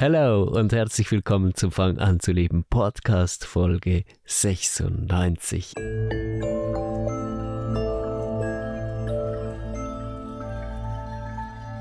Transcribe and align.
Hallo 0.00 0.44
und 0.44 0.72
herzlich 0.72 1.10
willkommen 1.10 1.56
zum 1.56 1.72
Fang 1.72 1.98
an 1.98 2.20
zu 2.20 2.30
leben 2.30 2.62
Podcast 2.70 3.44
Folge 3.44 4.04
96. 4.26 5.74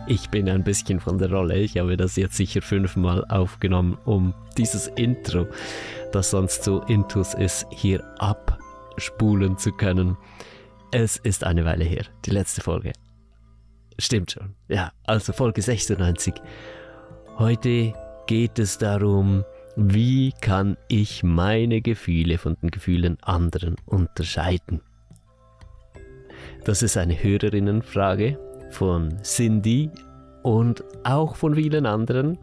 Ich 0.07 0.29
bin 0.31 0.49
ein 0.49 0.63
bisschen 0.63 0.99
von 0.99 1.19
der 1.19 1.29
Rolle. 1.31 1.59
Ich 1.59 1.77
habe 1.77 1.95
das 1.95 2.15
jetzt 2.15 2.37
sicher 2.37 2.63
fünfmal 2.63 3.23
aufgenommen, 3.29 3.99
um 4.05 4.33
dieses 4.57 4.87
Intro, 4.87 5.45
das 6.11 6.31
sonst 6.31 6.63
so 6.63 6.81
intus 6.85 7.35
ist, 7.35 7.67
hier 7.69 8.03
abspulen 8.17 9.59
zu 9.59 9.71
können. 9.73 10.17
Es 10.91 11.17
ist 11.17 11.43
eine 11.43 11.65
Weile 11.65 11.85
her, 11.85 12.05
die 12.25 12.31
letzte 12.31 12.61
Folge. 12.61 12.93
Stimmt 13.99 14.31
schon. 14.31 14.55
Ja, 14.69 14.91
also 15.05 15.33
Folge 15.33 15.61
96. 15.61 16.33
Heute 17.37 17.93
geht 18.27 18.59
es 18.59 18.77
darum, 18.77 19.43
wie 19.77 20.33
kann 20.41 20.77
ich 20.89 21.23
meine 21.23 21.81
Gefühle 21.81 22.37
von 22.37 22.55
den 22.61 22.69
Gefühlen 22.69 23.17
anderen 23.21 23.75
unterscheiden? 23.85 24.81
Das 26.65 26.83
ist 26.83 26.97
eine 26.97 27.21
Hörerinnenfrage 27.21 28.37
von 28.71 29.17
Cindy 29.23 29.89
und 30.43 30.83
auch 31.03 31.35
von 31.35 31.55
vielen 31.55 31.85
anderen, 31.85 32.37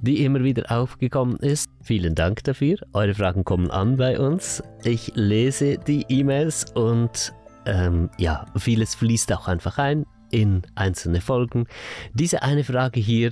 die 0.00 0.24
immer 0.24 0.42
wieder 0.42 0.70
aufgekommen 0.70 1.36
ist. 1.36 1.70
Vielen 1.82 2.14
Dank 2.14 2.42
dafür. 2.44 2.78
Eure 2.92 3.14
Fragen 3.14 3.44
kommen 3.44 3.70
an 3.70 3.96
bei 3.96 4.18
uns. 4.18 4.62
Ich 4.82 5.12
lese 5.14 5.78
die 5.78 6.04
E-Mails 6.08 6.72
und 6.72 7.32
ähm, 7.66 8.10
ja, 8.18 8.46
vieles 8.56 8.94
fließt 8.96 9.32
auch 9.32 9.46
einfach 9.48 9.78
ein 9.78 10.04
in 10.34 10.62
einzelne 10.74 11.20
Folgen. 11.20 11.66
Diese 12.12 12.42
eine 12.42 12.64
Frage 12.64 12.98
hier 12.98 13.30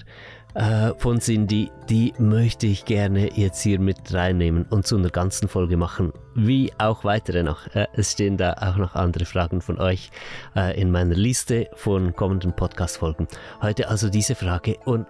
äh, 0.55 0.92
von 0.98 1.20
Cindy, 1.20 1.70
die 1.89 2.12
möchte 2.19 2.67
ich 2.67 2.84
gerne 2.84 3.33
jetzt 3.39 3.62
hier 3.62 3.78
mit 3.78 4.12
reinnehmen 4.12 4.67
und 4.70 4.86
zu 4.86 4.97
einer 4.97 5.11
ganzen 5.11 5.48
Folge 5.48 5.77
machen, 5.77 6.12
wie 6.34 6.72
auch 6.78 7.05
weitere 7.05 7.42
noch. 7.42 7.67
Äh, 7.75 7.86
es 7.95 8.12
stehen 8.12 8.36
da 8.36 8.55
auch 8.55 8.77
noch 8.77 8.95
andere 8.95 9.25
Fragen 9.25 9.61
von 9.61 9.78
euch 9.78 10.11
äh, 10.55 10.80
in 10.80 10.91
meiner 10.91 11.14
Liste 11.14 11.69
von 11.75 12.14
kommenden 12.14 12.55
Podcast-Folgen. 12.55 13.28
Heute 13.61 13.89
also 13.89 14.08
diese 14.08 14.34
Frage 14.34 14.77
und 14.84 15.06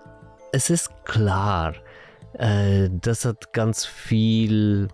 es 0.52 0.70
ist 0.70 0.90
klar, 1.04 1.74
äh, 2.34 2.88
das 2.90 3.24
hat 3.24 3.52
ganz 3.52 3.84
viel 3.84 4.88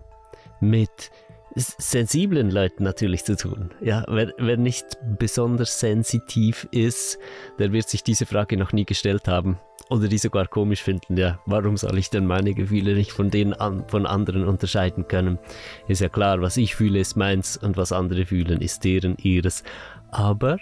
mit 0.61 1.11
sensiblen 1.55 2.51
Leuten 2.51 2.83
natürlich 2.83 3.25
zu 3.25 3.35
tun. 3.35 3.71
Ja, 3.81 4.05
wer, 4.07 4.33
wer 4.37 4.57
nicht 4.57 4.85
besonders 5.17 5.79
sensitiv 5.79 6.67
ist, 6.71 7.17
der 7.57 7.71
wird 7.71 7.89
sich 7.89 8.03
diese 8.03 8.25
Frage 8.25 8.57
noch 8.57 8.73
nie 8.73 8.85
gestellt 8.85 9.27
haben 9.27 9.59
oder 9.89 10.07
die 10.07 10.17
sogar 10.17 10.47
komisch 10.47 10.83
finden. 10.83 11.17
Ja, 11.17 11.39
warum 11.45 11.77
soll 11.77 11.97
ich 11.97 12.09
denn 12.09 12.25
meine 12.25 12.53
Gefühle 12.53 12.93
nicht 12.93 13.11
von 13.11 13.29
denen 13.31 13.53
an, 13.53 13.83
von 13.87 14.05
anderen 14.05 14.47
unterscheiden 14.47 15.07
können? 15.07 15.39
Ist 15.87 16.01
ja 16.01 16.09
klar, 16.09 16.41
was 16.41 16.57
ich 16.57 16.75
fühle, 16.75 16.99
ist 16.99 17.17
meins 17.17 17.57
und 17.57 17.77
was 17.77 17.91
andere 17.91 18.25
fühlen, 18.25 18.61
ist 18.61 18.83
deren 18.83 19.17
ihres. 19.17 19.63
Aber 20.11 20.57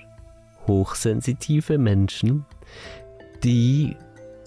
hochsensitive 0.68 1.78
Menschen, 1.78 2.46
die 3.44 3.96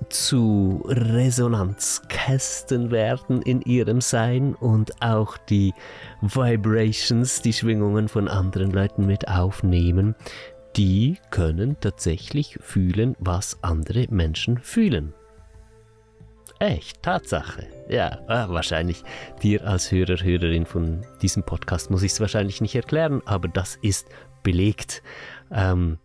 zu 0.09 0.83
Resonanzkästen 0.87 2.91
werden 2.91 3.43
in 3.43 3.61
ihrem 3.63 4.01
Sein 4.01 4.55
und 4.55 5.03
auch 5.03 5.37
die 5.37 5.75
Vibrations, 6.21 7.43
die 7.43 7.53
Schwingungen 7.53 8.09
von 8.09 8.29
anderen 8.29 8.71
Leuten 8.71 9.07
mit 9.07 9.29
aufnehmen, 9.29 10.15
die 10.77 11.19
können 11.31 11.77
tatsächlich 11.81 12.59
fühlen, 12.61 13.17
was 13.19 13.59
andere 13.63 14.07
Menschen 14.11 14.59
fühlen. 14.59 15.15
Echt, 16.59 17.03
Tatsache. 17.03 17.67
Ja, 17.89 18.21
ah, 18.27 18.49
wahrscheinlich 18.51 19.03
dir 19.43 19.67
als 19.67 19.91
Hörer, 19.91 20.23
Hörerin 20.23 20.67
von 20.67 21.07
diesem 21.23 21.43
Podcast 21.43 21.91
muss 21.91 22.03
ich 22.03 22.13
es 22.13 22.21
wahrscheinlich 22.21 22.61
nicht 22.61 22.75
erklären, 22.75 23.23
aber 23.25 23.49
das 23.49 23.79
ist 23.81 24.09
belegt. 24.43 25.03
Ähm, 25.51 25.99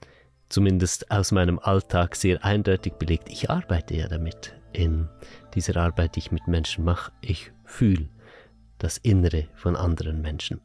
zumindest 0.50 1.12
aus 1.12 1.32
meinem 1.32 1.60
Alltag 1.60 2.16
sehr 2.16 2.44
eindeutig 2.44 2.94
belegt. 2.94 3.30
Ich 3.30 3.50
arbeite 3.50 3.96
ja 3.96 4.08
damit. 4.08 4.54
In 4.74 5.08
dieser 5.54 5.78
Arbeit, 5.78 6.16
die 6.16 6.20
ich 6.20 6.32
mit 6.32 6.48
Menschen 6.48 6.84
mache, 6.84 7.12
ich 7.22 7.52
fühle 7.64 8.10
das 8.78 8.98
Innere 8.98 9.48
von 9.56 9.76
anderen 9.76 10.22
Menschen. 10.22 10.60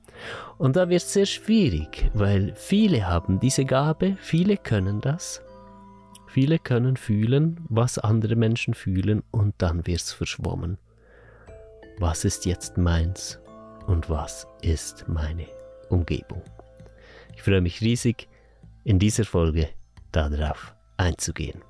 Und 0.58 0.76
da 0.76 0.88
wird 0.88 1.02
es 1.02 1.12
sehr 1.12 1.26
schwierig, 1.26 2.10
weil 2.12 2.52
viele 2.54 3.06
haben 3.06 3.38
diese 3.38 3.64
Gabe, 3.64 4.16
viele 4.20 4.56
können 4.56 5.00
das. 5.00 5.42
Viele 6.26 6.58
können 6.58 6.96
fühlen, 6.96 7.64
was 7.68 7.98
andere 7.98 8.36
Menschen 8.36 8.74
fühlen 8.74 9.22
und 9.30 9.54
dann 9.58 9.86
wird 9.86 10.00
es 10.00 10.12
verschwommen. 10.12 10.78
Was 11.98 12.24
ist 12.24 12.46
jetzt 12.46 12.78
meins 12.78 13.40
und 13.86 14.08
was 14.08 14.46
ist 14.62 15.06
meine 15.08 15.46
Umgebung? 15.88 16.42
Ich 17.34 17.42
freue 17.42 17.60
mich 17.60 17.80
riesig, 17.80 18.28
in 18.84 18.98
dieser 18.98 19.24
Folge 19.24 19.68
darauf 20.12 20.74
einzugehen. 20.96 21.62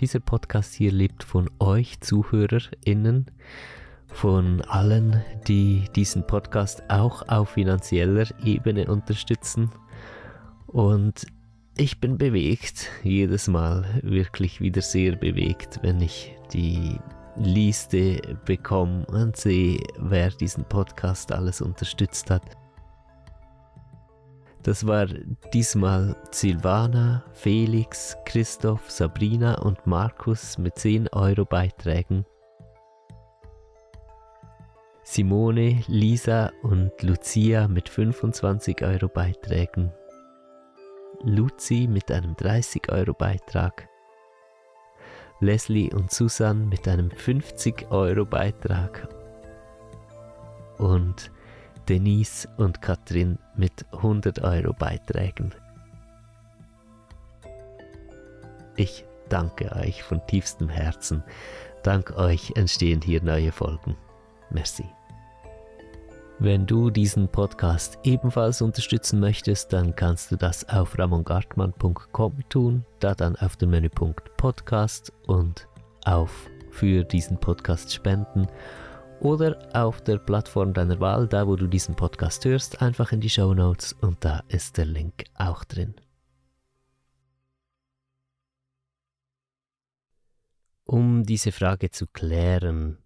Dieser 0.00 0.20
Podcast 0.20 0.72
hier 0.72 0.92
lebt 0.92 1.22
von 1.24 1.50
euch 1.58 2.00
ZuhörerInnen, 2.00 3.26
von 4.06 4.62
allen, 4.62 5.22
die 5.46 5.84
diesen 5.94 6.26
Podcast 6.26 6.82
auch 6.88 7.28
auf 7.28 7.50
finanzieller 7.50 8.26
Ebene 8.42 8.86
unterstützen. 8.86 9.70
Und 10.66 11.26
ich 11.76 12.00
bin 12.00 12.16
bewegt, 12.16 12.88
jedes 13.02 13.46
Mal 13.46 14.00
wirklich 14.02 14.60
wieder 14.62 14.80
sehr 14.80 15.16
bewegt, 15.16 15.80
wenn 15.82 16.00
ich 16.00 16.34
die 16.54 16.98
Liste 17.36 18.20
bekomme 18.44 19.06
und 19.06 19.36
sehe, 19.36 19.80
wer 19.98 20.30
diesen 20.30 20.64
Podcast 20.64 21.32
alles 21.32 21.60
unterstützt 21.60 22.30
hat. 22.30 22.42
Das 24.62 24.86
war 24.86 25.06
diesmal 25.54 26.14
Silvana, 26.30 27.24
Felix, 27.32 28.16
Christoph, 28.26 28.90
Sabrina 28.90 29.58
und 29.62 29.86
Markus 29.86 30.58
mit 30.58 30.78
10 30.78 31.08
Euro 31.08 31.46
Beiträgen. 31.46 32.26
Simone, 35.02 35.82
Lisa 35.88 36.52
und 36.62 36.92
Lucia 37.02 37.66
mit 37.68 37.88
25 37.88 38.82
Euro 38.82 39.08
Beiträgen. 39.08 39.92
Luzi 41.24 41.88
mit 41.90 42.10
einem 42.12 42.36
30 42.36 42.92
Euro 42.92 43.12
Beitrag. 43.12 43.89
Leslie 45.40 45.90
und 45.92 46.10
Susan 46.10 46.68
mit 46.68 46.86
einem 46.86 47.10
50 47.10 47.90
Euro 47.90 48.26
Beitrag. 48.26 49.08
Und 50.76 51.30
Denise 51.88 52.46
und 52.58 52.82
Katrin 52.82 53.38
mit 53.56 53.86
100 53.92 54.42
Euro 54.42 54.74
Beiträgen. 54.74 55.54
Ich 58.76 59.04
danke 59.28 59.74
euch 59.76 60.02
von 60.02 60.24
tiefstem 60.26 60.68
Herzen. 60.68 61.24
Dank 61.82 62.16
euch 62.16 62.52
entstehen 62.56 63.00
hier 63.00 63.22
neue 63.22 63.52
Folgen. 63.52 63.96
Merci. 64.50 64.84
Wenn 66.42 66.64
du 66.64 66.88
diesen 66.88 67.28
Podcast 67.28 67.98
ebenfalls 68.02 68.62
unterstützen 68.62 69.20
möchtest, 69.20 69.74
dann 69.74 69.94
kannst 69.94 70.32
du 70.32 70.36
das 70.36 70.66
auf 70.70 70.98
ramongartmann.com 70.98 72.48
tun, 72.48 72.86
da 72.98 73.14
dann 73.14 73.36
auf 73.36 73.58
den 73.58 73.68
Menüpunkt 73.68 74.34
Podcast 74.38 75.12
und 75.26 75.68
auf 76.06 76.48
für 76.70 77.04
diesen 77.04 77.38
Podcast 77.38 77.92
spenden 77.92 78.46
oder 79.20 79.68
auf 79.74 80.00
der 80.00 80.16
Plattform 80.16 80.72
deiner 80.72 80.98
Wahl, 80.98 81.28
da 81.28 81.46
wo 81.46 81.56
du 81.56 81.66
diesen 81.66 81.94
Podcast 81.94 82.42
hörst, 82.46 82.80
einfach 82.80 83.12
in 83.12 83.20
die 83.20 83.28
Show 83.28 83.52
Notes 83.52 83.92
und 84.00 84.24
da 84.24 84.42
ist 84.48 84.78
der 84.78 84.86
Link 84.86 85.24
auch 85.34 85.62
drin. 85.64 85.94
Um 90.84 91.22
diese 91.24 91.52
Frage 91.52 91.90
zu 91.90 92.06
klären, 92.06 92.96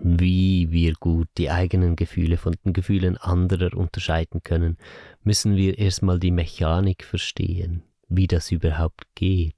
wie 0.00 0.70
wir 0.70 0.94
gut 0.94 1.28
die 1.38 1.50
eigenen 1.50 1.96
Gefühle 1.96 2.36
von 2.36 2.54
den 2.64 2.72
Gefühlen 2.72 3.16
anderer 3.16 3.76
unterscheiden 3.76 4.42
können, 4.42 4.76
müssen 5.24 5.56
wir 5.56 5.78
erstmal 5.78 6.18
die 6.18 6.30
Mechanik 6.30 7.04
verstehen, 7.04 7.82
wie 8.08 8.26
das 8.26 8.52
überhaupt 8.52 9.04
geht, 9.14 9.56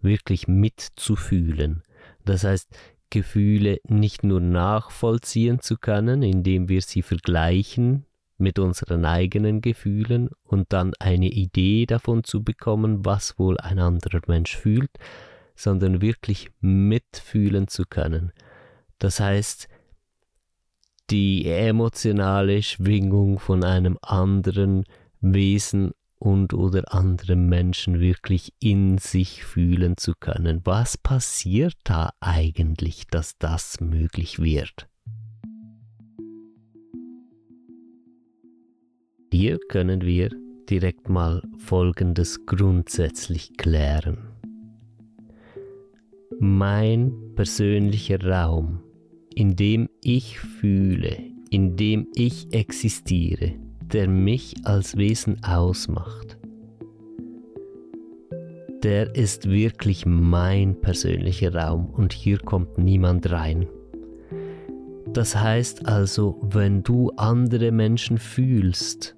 wirklich 0.00 0.46
mitzufühlen. 0.48 1.82
Das 2.24 2.44
heißt, 2.44 2.68
Gefühle 3.10 3.80
nicht 3.88 4.22
nur 4.22 4.40
nachvollziehen 4.40 5.60
zu 5.60 5.76
können, 5.78 6.22
indem 6.22 6.68
wir 6.68 6.82
sie 6.82 7.02
vergleichen 7.02 8.04
mit 8.36 8.58
unseren 8.58 9.04
eigenen 9.04 9.62
Gefühlen 9.62 10.30
und 10.44 10.72
dann 10.72 10.92
eine 10.98 11.28
Idee 11.28 11.86
davon 11.86 12.22
zu 12.22 12.44
bekommen, 12.44 13.04
was 13.04 13.38
wohl 13.38 13.58
ein 13.58 13.78
anderer 13.78 14.20
Mensch 14.26 14.56
fühlt, 14.56 14.90
sondern 15.56 16.00
wirklich 16.02 16.50
mitfühlen 16.60 17.66
zu 17.66 17.84
können. 17.84 18.32
Das 18.98 19.20
heißt, 19.20 19.68
die 21.10 21.46
emotionale 21.46 22.62
Schwingung 22.62 23.38
von 23.38 23.64
einem 23.64 23.98
anderen 24.02 24.84
Wesen 25.20 25.92
und 26.18 26.52
oder 26.52 26.92
anderen 26.92 27.48
Menschen 27.48 28.00
wirklich 28.00 28.52
in 28.60 28.98
sich 28.98 29.44
fühlen 29.44 29.96
zu 29.96 30.12
können. 30.18 30.60
Was 30.64 30.98
passiert 30.98 31.74
da 31.84 32.10
eigentlich, 32.20 33.06
dass 33.06 33.38
das 33.38 33.80
möglich 33.80 34.40
wird? 34.40 34.88
Hier 39.32 39.58
können 39.68 40.00
wir 40.02 40.30
direkt 40.68 41.08
mal 41.08 41.42
Folgendes 41.58 42.44
grundsätzlich 42.46 43.56
klären. 43.56 44.18
Mein 46.40 47.12
persönlicher 47.34 48.24
Raum, 48.24 48.80
in 49.38 49.54
dem 49.54 49.88
ich 50.02 50.40
fühle, 50.40 51.16
in 51.48 51.76
dem 51.76 52.08
ich 52.16 52.52
existiere, 52.52 53.52
der 53.80 54.08
mich 54.08 54.56
als 54.64 54.96
Wesen 54.96 55.44
ausmacht, 55.44 56.36
der 58.82 59.14
ist 59.14 59.48
wirklich 59.48 60.06
mein 60.06 60.80
persönlicher 60.80 61.54
Raum 61.54 61.86
und 61.86 62.12
hier 62.12 62.38
kommt 62.38 62.78
niemand 62.78 63.30
rein. 63.30 63.68
Das 65.12 65.36
heißt 65.36 65.86
also, 65.86 66.40
wenn 66.42 66.82
du 66.82 67.10
andere 67.10 67.70
Menschen 67.70 68.18
fühlst, 68.18 69.14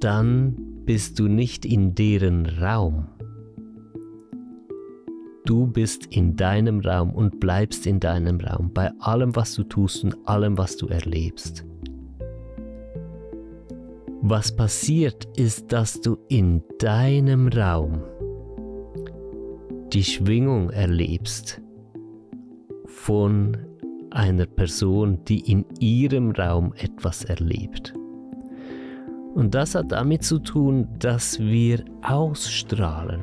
dann 0.00 0.56
bist 0.84 1.18
du 1.18 1.26
nicht 1.26 1.64
in 1.64 1.94
deren 1.94 2.44
Raum. 2.44 3.06
Du 5.44 5.66
bist 5.66 6.06
in 6.06 6.36
deinem 6.36 6.80
Raum 6.80 7.12
und 7.12 7.40
bleibst 7.40 7.86
in 7.86 7.98
deinem 7.98 8.40
Raum 8.40 8.70
bei 8.72 8.90
allem, 9.00 9.34
was 9.34 9.54
du 9.54 9.64
tust 9.64 10.04
und 10.04 10.16
allem, 10.24 10.56
was 10.56 10.76
du 10.76 10.86
erlebst. 10.86 11.64
Was 14.20 14.54
passiert 14.54 15.26
ist, 15.36 15.72
dass 15.72 16.00
du 16.00 16.16
in 16.28 16.62
deinem 16.78 17.48
Raum 17.48 18.02
die 19.92 20.04
Schwingung 20.04 20.70
erlebst 20.70 21.60
von 22.86 23.56
einer 24.10 24.46
Person, 24.46 25.24
die 25.24 25.40
in 25.50 25.64
ihrem 25.80 26.30
Raum 26.30 26.72
etwas 26.76 27.24
erlebt. 27.24 27.94
Und 29.34 29.54
das 29.54 29.74
hat 29.74 29.90
damit 29.90 30.22
zu 30.22 30.38
tun, 30.38 30.86
dass 30.98 31.40
wir 31.40 31.84
ausstrahlen. 32.02 33.22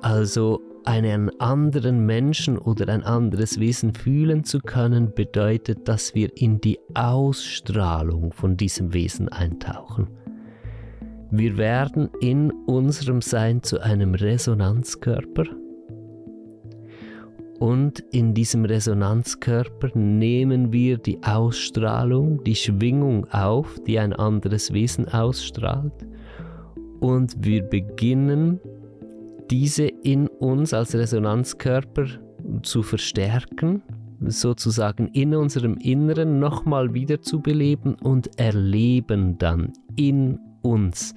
Also 0.00 0.60
einen 0.86 1.40
anderen 1.40 2.06
Menschen 2.06 2.58
oder 2.58 2.92
ein 2.92 3.02
anderes 3.02 3.58
Wesen 3.60 3.92
fühlen 3.94 4.44
zu 4.44 4.60
können, 4.60 5.12
bedeutet, 5.14 5.88
dass 5.88 6.14
wir 6.14 6.30
in 6.36 6.60
die 6.60 6.78
Ausstrahlung 6.94 8.32
von 8.32 8.56
diesem 8.56 8.94
Wesen 8.94 9.28
eintauchen. 9.28 10.08
Wir 11.30 11.56
werden 11.56 12.08
in 12.20 12.52
unserem 12.66 13.20
Sein 13.20 13.62
zu 13.62 13.80
einem 13.80 14.14
Resonanzkörper 14.14 15.44
und 17.58 18.00
in 18.12 18.34
diesem 18.34 18.64
Resonanzkörper 18.64 19.90
nehmen 19.94 20.72
wir 20.72 20.98
die 20.98 21.22
Ausstrahlung, 21.22 22.44
die 22.44 22.54
Schwingung 22.54 23.26
auf, 23.32 23.76
die 23.86 23.98
ein 23.98 24.12
anderes 24.12 24.72
Wesen 24.72 25.08
ausstrahlt 25.08 26.06
und 27.00 27.44
wir 27.44 27.62
beginnen 27.62 28.60
diese 29.50 29.86
in 29.86 30.28
uns 30.28 30.72
als 30.74 30.94
Resonanzkörper 30.94 32.06
zu 32.62 32.82
verstärken, 32.82 33.82
sozusagen 34.20 35.08
in 35.08 35.34
unserem 35.34 35.76
Inneren 35.78 36.38
nochmal 36.38 36.94
wieder 36.94 37.20
zu 37.20 37.40
beleben 37.40 37.94
und 37.96 38.38
erleben 38.38 39.38
dann 39.38 39.72
in 39.96 40.38
uns 40.62 41.14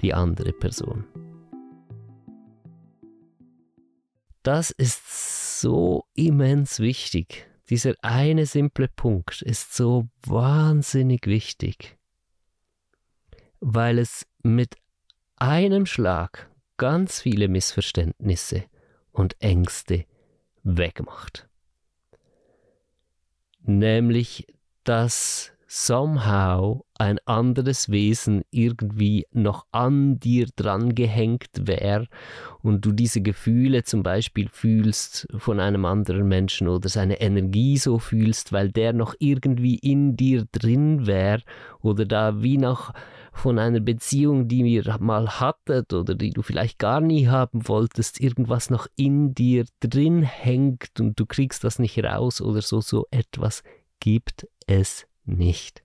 die 0.00 0.12
andere 0.12 0.52
Person. 0.52 1.04
Das 4.42 4.72
ist 4.72 5.60
so 5.60 6.04
immens 6.14 6.80
wichtig. 6.80 7.46
Dieser 7.70 7.94
eine 8.02 8.44
simple 8.46 8.88
Punkt 8.88 9.40
ist 9.42 9.74
so 9.74 10.08
wahnsinnig 10.26 11.26
wichtig, 11.26 11.96
weil 13.60 13.98
es 13.98 14.26
mit 14.42 14.76
einem 15.36 15.86
Schlag 15.86 16.51
ganz 16.76 17.20
viele 17.20 17.48
Missverständnisse 17.48 18.64
und 19.12 19.36
Ängste 19.40 20.04
wegmacht. 20.62 21.48
Nämlich, 23.64 24.46
dass 24.84 25.52
somehow 25.74 26.84
ein 26.98 27.18
anderes 27.24 27.90
Wesen 27.90 28.42
irgendwie 28.50 29.26
noch 29.32 29.64
an 29.72 30.20
dir 30.20 30.46
dran 30.54 30.94
gehängt 30.94 31.48
wäre 31.62 32.08
und 32.60 32.84
du 32.84 32.92
diese 32.92 33.22
Gefühle 33.22 33.82
zum 33.82 34.02
Beispiel 34.02 34.50
fühlst 34.50 35.26
von 35.38 35.60
einem 35.60 35.86
anderen 35.86 36.28
Menschen 36.28 36.68
oder 36.68 36.90
seine 36.90 37.22
Energie 37.22 37.78
so 37.78 37.98
fühlst, 37.98 38.52
weil 38.52 38.70
der 38.70 38.92
noch 38.92 39.14
irgendwie 39.18 39.76
in 39.76 40.14
dir 40.14 40.44
drin 40.52 41.06
wäre 41.06 41.40
oder 41.80 42.04
da 42.04 42.42
wie 42.42 42.58
noch 42.58 42.92
von 43.32 43.58
einer 43.58 43.80
Beziehung, 43.80 44.46
die 44.46 44.60
ihr 44.60 44.96
mal 45.00 45.40
hattet 45.40 45.92
oder 45.92 46.14
die 46.14 46.30
du 46.30 46.42
vielleicht 46.42 46.78
gar 46.78 47.00
nie 47.00 47.28
haben 47.28 47.66
wolltest, 47.66 48.20
irgendwas 48.20 48.70
noch 48.70 48.86
in 48.94 49.34
dir 49.34 49.64
drin 49.80 50.22
hängt 50.22 51.00
und 51.00 51.18
du 51.18 51.26
kriegst 51.26 51.64
das 51.64 51.78
nicht 51.78 51.98
raus 52.04 52.40
oder 52.40 52.60
so, 52.60 52.80
so 52.80 53.06
etwas 53.10 53.62
gibt 54.00 54.46
es 54.66 55.06
nicht. 55.24 55.82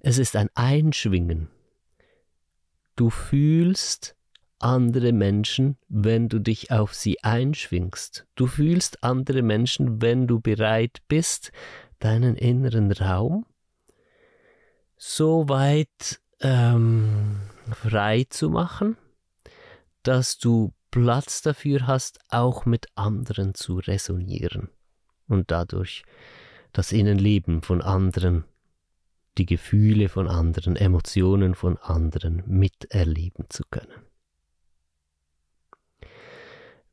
Es 0.00 0.18
ist 0.18 0.36
ein 0.36 0.48
Einschwingen. 0.54 1.48
Du 2.96 3.10
fühlst 3.10 4.16
andere 4.58 5.12
Menschen, 5.12 5.78
wenn 5.88 6.28
du 6.28 6.38
dich 6.38 6.70
auf 6.70 6.94
sie 6.94 7.22
einschwingst. 7.22 8.26
Du 8.34 8.46
fühlst 8.46 9.02
andere 9.02 9.42
Menschen, 9.42 10.02
wenn 10.02 10.26
du 10.26 10.40
bereit 10.40 10.98
bist, 11.08 11.52
deinen 11.98 12.36
inneren 12.36 12.92
Raum 12.92 13.46
so 15.02 15.48
weit 15.48 16.20
ähm, 16.40 17.40
frei 17.72 18.26
zu 18.28 18.50
machen, 18.50 18.98
dass 20.02 20.36
du 20.36 20.74
Platz 20.90 21.40
dafür 21.40 21.86
hast, 21.86 22.20
auch 22.28 22.66
mit 22.66 22.86
anderen 22.96 23.54
zu 23.54 23.78
resonieren 23.78 24.68
und 25.26 25.50
dadurch 25.50 26.04
das 26.72 26.92
Innenleben 26.92 27.62
von 27.62 27.80
anderen, 27.80 28.44
die 29.38 29.46
Gefühle 29.46 30.10
von 30.10 30.28
anderen, 30.28 30.76
Emotionen 30.76 31.54
von 31.54 31.78
anderen 31.78 32.42
miterleben 32.46 33.46
zu 33.48 33.62
können. 33.70 34.04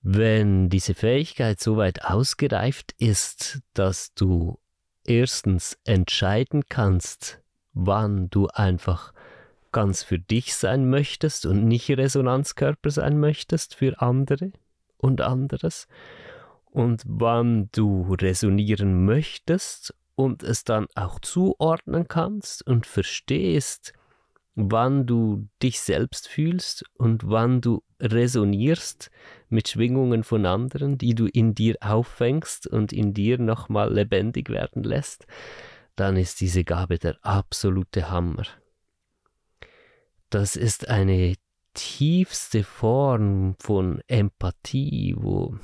Wenn 0.02 0.70
diese 0.70 0.94
Fähigkeit 0.94 1.60
so 1.60 1.76
weit 1.76 2.06
ausgereift 2.06 2.94
ist, 3.00 3.60
dass 3.74 4.14
du 4.14 4.60
erstens 5.04 5.78
entscheiden 5.84 6.64
kannst, 6.70 7.42
wann 7.78 8.30
du 8.30 8.48
einfach 8.48 9.14
ganz 9.72 10.02
für 10.04 10.18
dich 10.18 10.56
sein 10.56 10.90
möchtest 10.90 11.46
und 11.46 11.68
nicht 11.68 11.90
Resonanzkörper 11.90 12.90
sein 12.90 13.20
möchtest 13.20 13.76
für 13.76 14.02
andere 14.02 14.52
und 14.98 15.22
anderes. 15.22 15.88
Und 16.72 17.04
wann 17.06 17.70
du 17.72 18.16
resonieren 18.20 19.06
möchtest 19.06 19.94
und 20.16 20.42
es 20.42 20.64
dann 20.64 20.88
auch 20.96 21.20
zuordnen 21.20 22.08
kannst 22.08 22.66
und 22.66 22.86
verstehst, 22.88 23.94
wann 24.56 25.06
du 25.06 25.48
dich 25.62 25.80
selbst 25.80 26.28
fühlst 26.28 26.84
und 26.96 27.30
wann 27.30 27.62
du 27.62 27.84
resonierst 28.00 29.12
mit 29.50 29.70
Schwingungen 29.70 30.24
von 30.24 30.48
anderen, 30.48 30.98
die 30.98 31.14
du 31.14 31.28
in 31.28 31.54
dir 31.54 31.76
auffängst 31.82 32.66
und 32.66 32.92
in 32.92 33.14
dir 33.14 33.38
nochmal 33.38 33.94
lebendig 33.94 34.50
werden 34.50 34.84
lässt, 34.84 35.28
dann 35.98 36.16
ist 36.16 36.40
diese 36.40 36.64
Gabe 36.64 37.00
der 37.00 37.18
absolute 37.24 38.10
Hammer. 38.10 38.46
Das 40.30 40.56
ist 40.56 40.88
eine 40.88 41.36
tiefste 41.74 42.64
Form 42.64 43.56
von 43.60 44.02
Empathie, 44.08 45.16
wo 45.18 45.58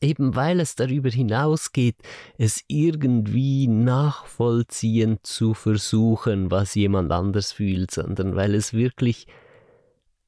eben 0.00 0.34
weil 0.34 0.60
es 0.60 0.74
darüber 0.74 1.10
hinausgeht, 1.10 1.96
es 2.38 2.62
irgendwie 2.66 3.68
nachvollziehen 3.68 5.18
zu 5.22 5.54
versuchen, 5.54 6.50
was 6.50 6.74
jemand 6.74 7.12
anders 7.12 7.52
fühlt, 7.52 7.90
sondern 7.90 8.34
weil 8.34 8.54
es 8.54 8.72
wirklich 8.72 9.26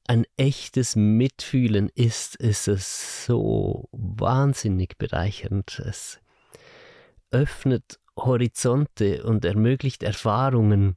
ein 0.07 0.26
echtes 0.37 0.97
Mitfühlen 0.97 1.88
ist, 1.95 2.37
ist 2.37 2.69
es 2.69 3.25
so 3.25 3.88
wahnsinnig 3.93 4.99
bereichernd. 4.99 5.81
Es 5.85 6.21
öffnet 7.31 7.99
Horizonte 8.16 9.25
und 9.25 9.44
ermöglicht 9.44 10.02
Erfahrungen 10.02 10.97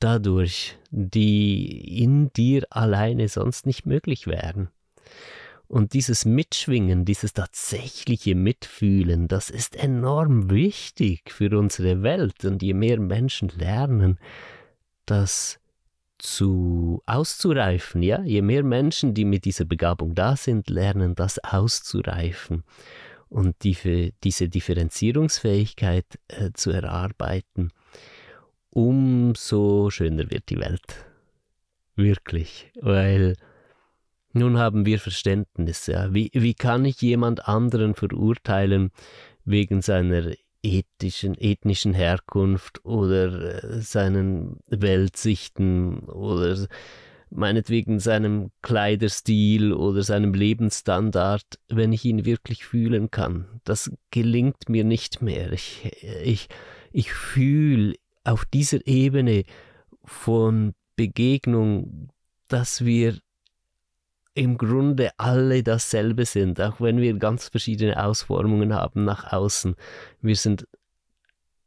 dadurch, 0.00 0.78
die 0.90 2.02
in 2.02 2.32
dir 2.32 2.66
alleine 2.70 3.28
sonst 3.28 3.66
nicht 3.66 3.86
möglich 3.86 4.26
wären. 4.26 4.68
Und 5.68 5.92
dieses 5.92 6.24
Mitschwingen, 6.24 7.04
dieses 7.04 7.32
tatsächliche 7.32 8.34
Mitfühlen, 8.34 9.28
das 9.28 9.50
ist 9.50 9.76
enorm 9.76 10.50
wichtig 10.50 11.30
für 11.30 11.56
unsere 11.56 12.02
Welt. 12.02 12.44
Und 12.44 12.60
je 12.62 12.74
mehr 12.74 12.98
Menschen 12.98 13.50
lernen, 13.56 14.18
das 15.06 15.60
zu 16.18 17.02
auszureifen, 17.06 18.02
ja, 18.02 18.20
je 18.22 18.42
mehr 18.42 18.64
Menschen, 18.64 19.14
die 19.14 19.24
mit 19.24 19.44
dieser 19.44 19.64
Begabung 19.64 20.14
da 20.14 20.34
sind, 20.36 20.68
lernen, 20.68 21.14
das 21.14 21.38
auszureifen 21.38 22.64
und 23.30 23.56
die, 23.62 24.12
diese 24.22 24.48
Differenzierungsfähigkeit 24.48 26.04
äh, 26.28 26.50
zu 26.52 26.70
erarbeiten, 26.70 27.70
umso 28.70 29.90
schöner 29.90 30.30
wird 30.30 30.50
die 30.50 30.58
Welt. 30.58 31.06
Wirklich, 31.96 32.70
weil 32.80 33.36
nun 34.32 34.58
haben 34.58 34.86
wir 34.86 35.00
Verständnis. 35.00 35.86
Ja. 35.86 36.12
Wie, 36.14 36.30
wie 36.34 36.54
kann 36.54 36.84
ich 36.84 37.00
jemand 37.00 37.48
anderen 37.48 37.94
verurteilen 37.94 38.90
wegen 39.44 39.82
seiner 39.82 40.32
ethischen, 40.62 41.36
ethnischen 41.36 41.94
Herkunft 41.94 42.84
oder 42.84 43.64
äh, 43.64 43.80
seinen 43.80 44.58
Weltsichten 44.68 46.00
oder 46.00 46.68
meinetwegen 47.30 48.00
seinem 48.00 48.50
Kleiderstil 48.62 49.72
oder 49.72 50.02
seinem 50.02 50.34
Lebensstandard, 50.34 51.58
wenn 51.68 51.92
ich 51.92 52.04
ihn 52.04 52.24
wirklich 52.24 52.64
fühlen 52.64 53.10
kann. 53.10 53.60
Das 53.64 53.90
gelingt 54.10 54.68
mir 54.68 54.84
nicht 54.84 55.22
mehr. 55.22 55.52
Ich, 55.52 55.90
ich, 56.22 56.48
ich 56.92 57.12
fühle 57.12 57.94
auf 58.24 58.44
dieser 58.44 58.86
Ebene 58.86 59.44
von 60.04 60.74
Begegnung, 60.96 62.10
dass 62.48 62.84
wir 62.84 63.16
im 64.34 64.58
Grunde 64.58 65.10
alle 65.16 65.62
dasselbe 65.62 66.24
sind, 66.24 66.60
auch 66.60 66.80
wenn 66.80 67.00
wir 67.00 67.14
ganz 67.14 67.48
verschiedene 67.48 68.02
Ausformungen 68.02 68.74
haben 68.74 69.04
nach 69.04 69.32
außen. 69.32 69.76
Wir 70.20 70.36
sind 70.36 70.66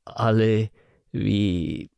alle 0.05 0.70
wie 1.12 1.89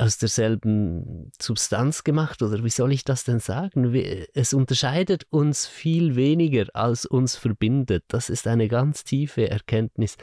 aus 0.00 0.16
derselben 0.18 1.30
Substanz 1.40 2.04
gemacht 2.04 2.42
oder 2.42 2.64
wie 2.64 2.70
soll 2.70 2.92
ich 2.92 3.04
das 3.04 3.24
denn 3.24 3.38
sagen? 3.38 3.94
Es 4.34 4.54
unterscheidet 4.54 5.26
uns 5.30 5.66
viel 5.66 6.16
weniger, 6.16 6.66
als 6.72 7.04
uns 7.04 7.36
verbindet. 7.36 8.04
Das 8.08 8.30
ist 8.30 8.46
eine 8.46 8.68
ganz 8.68 9.04
tiefe 9.04 9.50
Erkenntnis, 9.50 10.16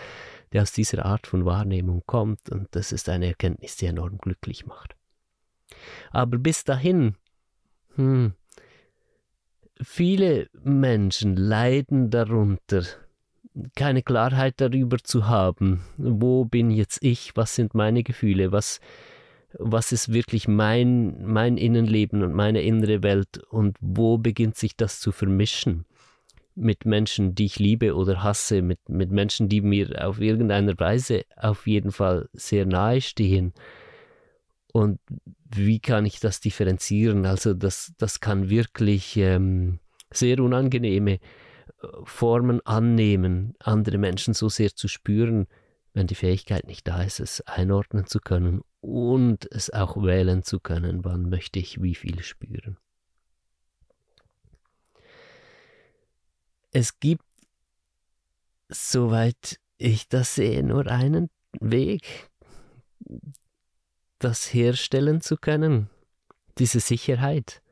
die 0.51 0.60
aus 0.60 0.72
dieser 0.72 1.05
Art 1.05 1.27
von 1.27 1.46
Wahrnehmung 1.46 2.01
kommt 2.05 2.50
und 2.50 2.67
das 2.72 2.91
ist 2.91 3.07
eine 3.07 3.27
Erkenntnis, 3.27 3.75
die 3.77 3.86
enorm 3.86 4.17
glücklich 4.17 4.65
macht. 4.65 4.96
Aber 6.12 6.38
bis 6.38 6.63
dahin, 6.63 7.15
hm, 7.96 8.34
viele 9.81 10.48
Menschen 10.63 11.36
leiden 11.36 12.10
darunter, 12.10 12.84
keine 13.75 14.01
Klarheit 14.01 14.55
darüber 14.57 14.98
zu 14.98 15.27
haben, 15.27 15.84
wo 15.98 16.46
bin 16.46 16.72
jetzt 16.72 17.03
ich, 17.03 17.36
was 17.36 17.55
sind 17.55 17.75
meine 17.75 18.03
Gefühle, 18.03 18.51
was, 18.51 18.79
was 19.59 19.91
ist 19.91 20.13
wirklich 20.13 20.47
mein, 20.47 21.25
mein 21.25 21.57
Innenleben 21.57 22.23
und 22.23 22.33
meine 22.33 22.61
innere 22.61 23.03
Welt 23.03 23.39
und 23.49 23.77
wo 23.81 24.17
beginnt 24.17 24.55
sich 24.55 24.75
das 24.75 24.99
zu 24.99 25.11
vermischen 25.11 25.85
mit 26.57 26.85
Menschen, 26.85 27.35
die 27.35 27.45
ich 27.45 27.59
liebe 27.59 27.95
oder 27.95 28.23
hasse, 28.23 28.61
mit, 28.61 28.89
mit 28.89 29.11
Menschen, 29.11 29.47
die 29.47 29.61
mir 29.61 30.05
auf 30.05 30.19
irgendeiner 30.19 30.77
Weise 30.79 31.23
auf 31.35 31.67
jeden 31.67 31.91
Fall 31.91 32.29
sehr 32.33 32.65
nahe 32.65 32.99
stehen. 33.01 33.53
Und 34.73 34.99
wie 35.55 35.79
kann 35.79 36.05
ich 36.05 36.19
das 36.19 36.39
differenzieren? 36.39 37.25
Also 37.25 37.53
das, 37.53 37.93
das 37.97 38.19
kann 38.19 38.49
wirklich 38.49 39.17
ähm, 39.17 39.79
sehr 40.11 40.39
unangenehme 40.39 41.13
äh, 41.13 41.19
Formen 42.05 42.59
annehmen, 42.65 43.53
andere 43.59 43.97
Menschen 43.99 44.33
so 44.33 44.49
sehr 44.49 44.75
zu 44.75 44.87
spüren, 44.87 45.47
wenn 45.97 46.05
die 46.05 46.13
Fähigkeit 46.13 46.67
nicht 46.67 46.87
da 46.87 47.01
ist, 47.01 47.19
es 47.19 47.41
einordnen 47.41 48.05
zu 48.05 48.19
können 48.19 48.61
und 48.81 49.51
es 49.51 49.71
auch 49.71 49.97
wählen 49.97 50.43
zu 50.43 50.59
können, 50.59 51.03
wann 51.03 51.27
möchte 51.27 51.57
ich 51.57 51.81
wie 51.81 51.95
viel 51.95 52.21
spüren. 52.21 52.77
Es 56.71 56.99
gibt, 56.99 57.25
soweit 58.69 59.59
ich 59.79 60.07
das 60.07 60.35
sehe, 60.35 60.61
nur 60.61 60.85
einen 60.85 61.31
Weg, 61.59 62.29
das 64.19 64.53
herstellen 64.53 65.21
zu 65.21 65.35
können, 65.35 65.89
diese 66.59 66.79
Sicherheit, 66.79 67.63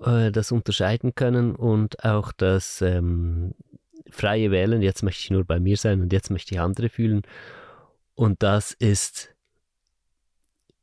äh, 0.00 0.30
das 0.30 0.52
unterscheiden 0.52 1.14
können 1.14 1.56
und 1.56 2.04
auch 2.04 2.30
das 2.32 2.82
ähm, 2.82 3.54
freie 4.10 4.50
Wählen, 4.50 4.82
jetzt 4.82 5.02
möchte 5.02 5.22
ich 5.22 5.30
nur 5.30 5.44
bei 5.44 5.60
mir 5.60 5.76
sein 5.76 6.00
und 6.00 6.12
jetzt 6.12 6.30
möchte 6.30 6.54
ich 6.54 6.60
andere 6.60 6.88
fühlen. 6.88 7.22
Und 8.14 8.42
das 8.42 8.72
ist 8.72 9.34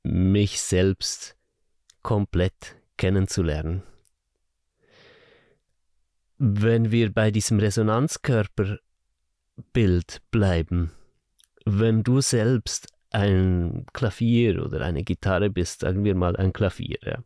mich 0.03 0.61
selbst 0.61 1.35
komplett 2.01 2.77
kennenzulernen. 2.97 3.83
Wenn 6.37 6.91
wir 6.91 7.13
bei 7.13 7.31
diesem 7.31 7.59
Resonanzkörperbild 7.59 10.21
bleiben, 10.31 10.91
wenn 11.65 12.03
du 12.03 12.21
selbst 12.21 12.87
ein 13.09 13.85
Klavier 13.93 14.63
oder 14.63 14.81
eine 14.81 15.03
Gitarre 15.03 15.49
bist, 15.49 15.79
sagen 15.81 16.03
wir 16.03 16.15
mal 16.15 16.35
ein 16.35 16.53
Klavier, 16.53 16.99
ja. 17.03 17.23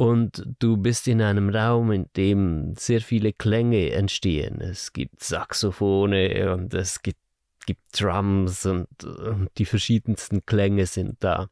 Und 0.00 0.46
du 0.58 0.78
bist 0.78 1.08
in 1.08 1.20
einem 1.20 1.50
Raum, 1.50 1.92
in 1.92 2.06
dem 2.16 2.74
sehr 2.74 3.02
viele 3.02 3.34
Klänge 3.34 3.90
entstehen. 3.90 4.58
Es 4.62 4.94
gibt 4.94 5.22
Saxophone 5.22 6.48
und 6.48 6.72
es 6.72 7.02
gibt, 7.02 7.18
gibt 7.66 7.82
Drums 8.00 8.64
und, 8.64 8.88
und 9.04 9.50
die 9.58 9.66
verschiedensten 9.66 10.46
Klänge 10.46 10.86
sind 10.86 11.16
da. 11.20 11.50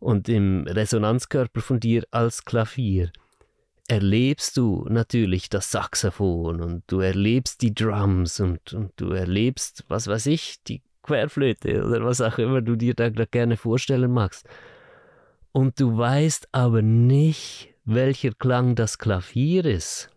Und 0.00 0.28
im 0.28 0.66
Resonanzkörper 0.66 1.60
von 1.60 1.78
dir 1.78 2.02
als 2.10 2.44
Klavier 2.44 3.12
erlebst 3.86 4.56
du 4.56 4.84
natürlich 4.90 5.48
das 5.48 5.70
Saxophon 5.70 6.60
und 6.60 6.82
du 6.88 6.98
erlebst 6.98 7.62
die 7.62 7.72
Drums 7.72 8.40
und, 8.40 8.72
und 8.72 8.94
du 8.96 9.10
erlebst, 9.10 9.84
was 9.86 10.08
weiß 10.08 10.26
ich, 10.26 10.60
die 10.64 10.82
Querflöte 11.04 11.84
oder 11.84 12.04
was 12.04 12.20
auch 12.20 12.36
immer 12.38 12.62
du 12.62 12.74
dir 12.74 12.94
da 12.94 13.10
gerne 13.10 13.56
vorstellen 13.56 14.10
magst. 14.10 14.44
Und 15.54 15.78
du 15.78 15.96
weißt 15.96 16.48
aber 16.50 16.82
nicht, 16.82 17.72
welcher 17.84 18.32
Klang 18.32 18.74
das 18.74 18.98
Klavier 18.98 19.64
ist. 19.64 20.10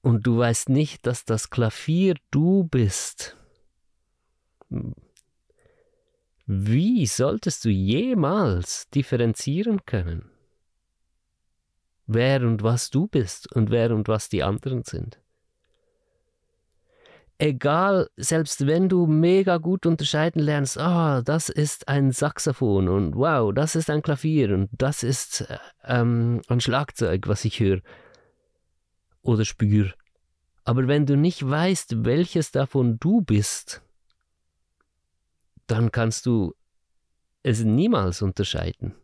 Und 0.00 0.26
du 0.26 0.38
weißt 0.38 0.70
nicht, 0.70 1.06
dass 1.06 1.26
das 1.26 1.50
Klavier 1.50 2.14
du 2.30 2.64
bist. 2.64 3.36
Wie 6.46 7.06
solltest 7.06 7.66
du 7.66 7.68
jemals 7.68 8.88
differenzieren 8.88 9.84
können? 9.84 10.30
Wer 12.06 12.40
und 12.40 12.62
was 12.62 12.88
du 12.88 13.08
bist 13.08 13.52
und 13.52 13.68
wer 13.70 13.94
und 13.94 14.08
was 14.08 14.30
die 14.30 14.42
anderen 14.42 14.82
sind? 14.82 15.20
Egal, 17.38 18.08
selbst 18.16 18.66
wenn 18.66 18.88
du 18.88 19.06
mega 19.06 19.58
gut 19.58 19.86
unterscheiden 19.86 20.40
lernst, 20.42 20.78
ah, 20.78 21.22
das 21.22 21.48
ist 21.48 21.88
ein 21.88 22.12
Saxophon 22.12 22.88
und 22.88 23.14
wow, 23.16 23.52
das 23.52 23.76
ist 23.76 23.90
ein 23.90 24.02
Klavier 24.02 24.54
und 24.54 24.70
das 24.72 25.02
ist 25.02 25.46
ähm, 25.84 26.40
ein 26.48 26.60
Schlagzeug, 26.60 27.28
was 27.28 27.44
ich 27.44 27.60
höre 27.60 27.80
oder 29.22 29.44
spüre. 29.44 29.92
Aber 30.64 30.88
wenn 30.88 31.06
du 31.06 31.16
nicht 31.16 31.48
weißt, 31.48 32.04
welches 32.04 32.50
davon 32.50 32.98
du 32.98 33.20
bist, 33.20 33.82
dann 35.66 35.92
kannst 35.92 36.26
du 36.26 36.54
es 37.42 37.62
niemals 37.62 38.22
unterscheiden. 38.22 38.94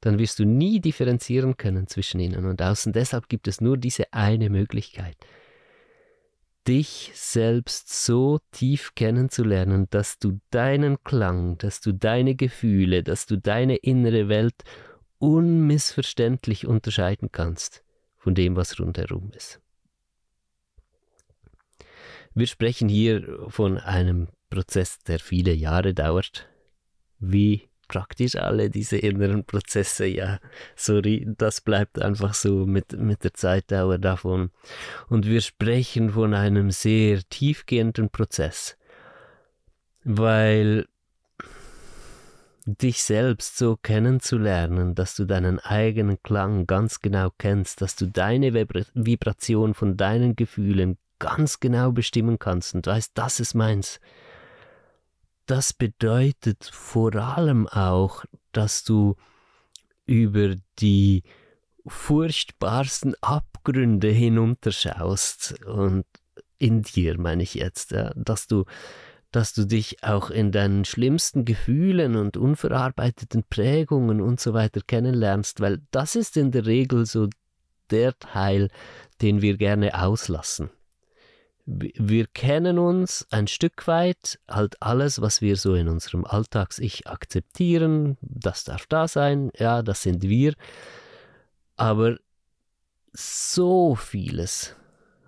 Dann 0.00 0.18
wirst 0.18 0.38
du 0.38 0.44
nie 0.44 0.80
differenzieren 0.80 1.56
können 1.56 1.86
zwischen 1.86 2.20
ihnen 2.20 2.44
und 2.44 2.60
außen. 2.60 2.92
Deshalb 2.92 3.28
gibt 3.28 3.48
es 3.48 3.60
nur 3.60 3.78
diese 3.78 4.12
eine 4.12 4.50
Möglichkeit 4.50 5.16
dich 6.66 7.10
selbst 7.14 8.04
so 8.04 8.38
tief 8.50 8.94
kennenzulernen, 8.94 9.86
dass 9.90 10.18
du 10.18 10.40
deinen 10.50 11.02
Klang, 11.04 11.58
dass 11.58 11.80
du 11.80 11.92
deine 11.92 12.34
Gefühle, 12.34 13.02
dass 13.02 13.26
du 13.26 13.36
deine 13.36 13.76
innere 13.76 14.28
Welt 14.28 14.64
unmissverständlich 15.18 16.66
unterscheiden 16.66 17.30
kannst 17.32 17.84
von 18.16 18.34
dem, 18.34 18.56
was 18.56 18.78
rundherum 18.78 19.30
ist. 19.32 19.60
Wir 22.34 22.46
sprechen 22.46 22.88
hier 22.88 23.46
von 23.48 23.78
einem 23.78 24.28
Prozess, 24.50 24.98
der 25.00 25.18
viele 25.20 25.52
Jahre 25.52 25.94
dauert, 25.94 26.48
wie 27.18 27.68
praktisch 27.88 28.36
alle 28.36 28.70
diese 28.70 28.96
inneren 28.96 29.44
Prozesse, 29.44 30.06
ja, 30.06 30.38
sorry, 30.76 31.26
das 31.38 31.60
bleibt 31.60 32.00
einfach 32.00 32.34
so 32.34 32.66
mit, 32.66 32.92
mit 32.92 33.24
der 33.24 33.34
Zeitdauer 33.34 33.98
davon. 33.98 34.50
Und 35.08 35.26
wir 35.26 35.40
sprechen 35.40 36.10
von 36.10 36.34
einem 36.34 36.70
sehr 36.70 37.22
tiefgehenden 37.28 38.10
Prozess, 38.10 38.76
weil 40.04 40.86
dich 42.66 43.02
selbst 43.02 43.58
so 43.58 43.76
kennenzulernen, 43.76 44.94
dass 44.94 45.14
du 45.14 45.26
deinen 45.26 45.58
eigenen 45.58 46.22
Klang 46.22 46.66
ganz 46.66 47.00
genau 47.00 47.28
kennst, 47.36 47.82
dass 47.82 47.94
du 47.94 48.06
deine 48.06 48.54
Vibration 48.54 49.74
von 49.74 49.96
deinen 49.96 50.34
Gefühlen 50.34 50.96
ganz 51.18 51.60
genau 51.60 51.92
bestimmen 51.92 52.38
kannst 52.38 52.74
und 52.74 52.86
weißt, 52.86 53.12
das 53.14 53.40
ist 53.40 53.54
meins 53.54 54.00
das 55.46 55.72
bedeutet 55.72 56.64
vor 56.72 57.14
allem 57.14 57.66
auch, 57.68 58.24
dass 58.52 58.84
du 58.84 59.16
über 60.06 60.54
die 60.78 61.22
furchtbarsten 61.86 63.14
Abgründe 63.20 64.08
hinunterschaust. 64.08 65.64
Und 65.66 66.06
in 66.58 66.82
dir 66.82 67.18
meine 67.18 67.42
ich 67.42 67.54
jetzt, 67.54 67.90
ja, 67.92 68.12
dass 68.14 68.46
du 68.46 68.64
dass 69.30 69.52
du 69.52 69.66
dich 69.66 70.04
auch 70.04 70.30
in 70.30 70.52
deinen 70.52 70.84
schlimmsten 70.84 71.44
Gefühlen 71.44 72.14
und 72.14 72.36
unverarbeiteten 72.36 73.42
Prägungen 73.50 74.20
und 74.20 74.38
so 74.38 74.54
weiter 74.54 74.80
kennenlernst, 74.86 75.58
weil 75.60 75.80
das 75.90 76.14
ist 76.14 76.36
in 76.36 76.52
der 76.52 76.66
Regel 76.66 77.04
so 77.04 77.28
der 77.90 78.16
Teil, 78.20 78.70
den 79.22 79.42
wir 79.42 79.56
gerne 79.56 80.00
auslassen 80.00 80.70
wir 81.66 82.26
kennen 82.26 82.78
uns 82.78 83.26
ein 83.30 83.46
Stück 83.46 83.86
weit, 83.86 84.38
halt 84.48 84.82
alles, 84.82 85.22
was 85.22 85.40
wir 85.40 85.56
so 85.56 85.74
in 85.74 85.88
unserem 85.88 86.26
Alltags-Ich 86.26 87.06
akzeptieren, 87.06 88.18
das 88.20 88.64
darf 88.64 88.86
da 88.86 89.08
sein, 89.08 89.50
ja, 89.56 89.80
das 89.82 90.02
sind 90.02 90.22
wir. 90.22 90.54
Aber 91.76 92.18
so 93.12 93.94
vieles, 93.94 94.76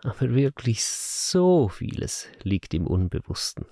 aber 0.03 0.35
wirklich 0.35 0.85
so 0.85 1.69
vieles 1.69 2.27
liegt 2.43 2.75
im 2.75 2.87
Unbewussten. 2.87 3.65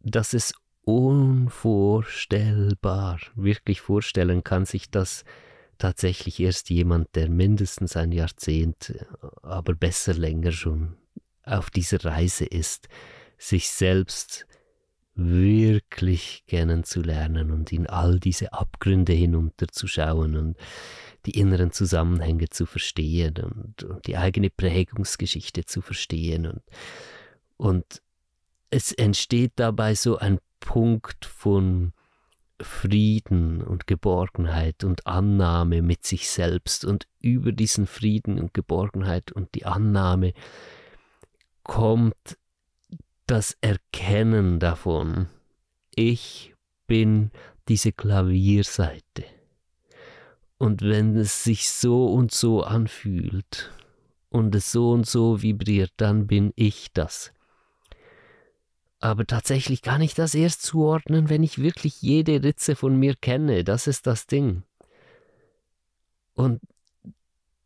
Das 0.00 0.34
ist 0.34 0.54
unvorstellbar. 0.84 3.20
Wirklich 3.36 3.80
vorstellen 3.80 4.42
kann 4.42 4.66
sich 4.66 4.90
das 4.90 5.24
tatsächlich 5.82 6.38
erst 6.38 6.70
jemand, 6.70 7.16
der 7.16 7.28
mindestens 7.28 7.96
ein 7.96 8.12
Jahrzehnt, 8.12 8.94
aber 9.42 9.74
besser 9.74 10.14
länger 10.14 10.52
schon 10.52 10.96
auf 11.42 11.70
dieser 11.70 12.04
Reise 12.04 12.44
ist, 12.44 12.88
sich 13.36 13.68
selbst 13.68 14.46
wirklich 15.16 16.44
kennenzulernen 16.46 17.50
und 17.50 17.72
in 17.72 17.88
all 17.88 18.20
diese 18.20 18.52
Abgründe 18.52 19.12
hinunterzuschauen 19.12 20.36
und 20.36 20.56
die 21.26 21.32
inneren 21.32 21.72
Zusammenhänge 21.72 22.48
zu 22.48 22.64
verstehen 22.64 23.34
und, 23.38 23.82
und 23.82 24.06
die 24.06 24.16
eigene 24.16 24.50
Prägungsgeschichte 24.50 25.64
zu 25.64 25.80
verstehen. 25.80 26.46
Und, 26.46 26.62
und 27.56 28.02
es 28.70 28.92
entsteht 28.92 29.54
dabei 29.56 29.96
so 29.96 30.16
ein 30.16 30.38
Punkt 30.60 31.24
von 31.24 31.92
Frieden 32.62 33.62
und 33.62 33.86
Geborgenheit 33.86 34.84
und 34.84 35.06
Annahme 35.06 35.82
mit 35.82 36.04
sich 36.06 36.30
selbst 36.30 36.84
und 36.84 37.06
über 37.20 37.52
diesen 37.52 37.86
Frieden 37.86 38.38
und 38.38 38.54
Geborgenheit 38.54 39.32
und 39.32 39.54
die 39.54 39.66
Annahme 39.66 40.32
kommt 41.62 42.38
das 43.26 43.56
Erkennen 43.60 44.58
davon, 44.58 45.28
ich 45.94 46.54
bin 46.86 47.30
diese 47.68 47.92
Klavierseite. 47.92 49.24
Und 50.58 50.82
wenn 50.82 51.16
es 51.16 51.42
sich 51.42 51.70
so 51.70 52.06
und 52.06 52.32
so 52.32 52.62
anfühlt 52.62 53.72
und 54.28 54.54
es 54.54 54.70
so 54.70 54.92
und 54.92 55.06
so 55.06 55.42
vibriert, 55.42 55.92
dann 55.96 56.26
bin 56.26 56.52
ich 56.56 56.92
das. 56.92 57.32
Aber 59.02 59.26
tatsächlich 59.26 59.82
kann 59.82 60.00
ich 60.00 60.14
das 60.14 60.34
erst 60.34 60.62
zuordnen, 60.62 61.28
wenn 61.28 61.42
ich 61.42 61.60
wirklich 61.60 62.00
jede 62.02 62.42
Ritze 62.44 62.76
von 62.76 62.96
mir 62.96 63.16
kenne. 63.16 63.64
Das 63.64 63.88
ist 63.88 64.06
das 64.06 64.28
Ding. 64.28 64.62
Und 66.34 66.60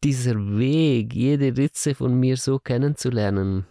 dieser 0.02 0.34
Weg, 0.58 1.14
jede 1.14 1.56
Ritze 1.56 1.94
von 1.94 2.18
mir 2.18 2.38
so 2.38 2.58
kennenzulernen. 2.58 3.66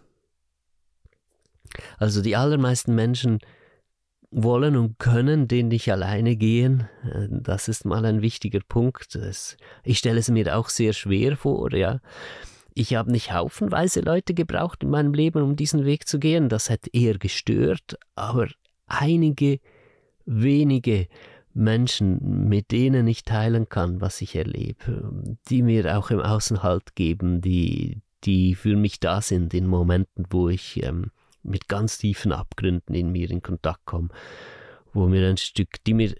Also 1.97 2.21
die 2.21 2.35
allermeisten 2.35 2.93
Menschen 2.93 3.39
wollen 4.29 4.75
und 4.75 4.99
können 4.99 5.47
den 5.47 5.69
nicht 5.69 5.91
alleine 5.91 6.35
gehen. 6.35 6.87
Das 7.29 7.67
ist 7.67 7.83
mal 7.83 8.05
ein 8.05 8.21
wichtiger 8.21 8.59
Punkt. 8.67 9.17
Ich 9.83 9.97
stelle 9.97 10.19
es 10.19 10.29
mir 10.29 10.55
auch 10.55 10.69
sehr 10.69 10.93
schwer 10.93 11.35
vor, 11.35 11.73
ja. 11.73 11.99
Ich 12.77 12.93
habe 12.93 13.09
nicht 13.09 13.31
haufenweise 13.31 14.01
Leute 14.01 14.33
gebraucht 14.33 14.83
in 14.83 14.89
meinem 14.89 15.13
Leben, 15.13 15.41
um 15.41 15.55
diesen 15.55 15.85
Weg 15.85 16.09
zu 16.09 16.19
gehen. 16.19 16.49
Das 16.49 16.69
hat 16.69 16.89
eher 16.91 17.17
gestört, 17.17 17.97
aber 18.15 18.49
einige 18.85 19.61
wenige 20.25 21.07
Menschen, 21.53 22.49
mit 22.49 22.71
denen 22.71 23.07
ich 23.07 23.23
teilen 23.23 23.69
kann, 23.69 24.01
was 24.01 24.19
ich 24.19 24.35
erlebe, 24.35 25.09
die 25.47 25.63
mir 25.63 25.97
auch 25.97 26.11
im 26.11 26.19
Außen 26.19 26.63
Halt 26.63 26.95
geben, 26.95 27.39
die, 27.39 28.01
die 28.25 28.55
für 28.55 28.75
mich 28.75 28.99
da 28.99 29.21
sind 29.21 29.53
in 29.53 29.67
Momenten, 29.67 30.25
wo 30.29 30.49
ich 30.49 30.83
ähm, 30.83 31.11
mit 31.43 31.69
ganz 31.69 31.97
tiefen 31.97 32.33
Abgründen 32.33 32.93
in 32.93 33.09
mir 33.09 33.31
in 33.31 33.41
Kontakt 33.41 33.85
komme, 33.85 34.09
wo 34.91 35.07
mir 35.07 35.25
ein 35.29 35.37
Stück, 35.37 35.81
die 35.85 35.93
mir, 35.93 36.13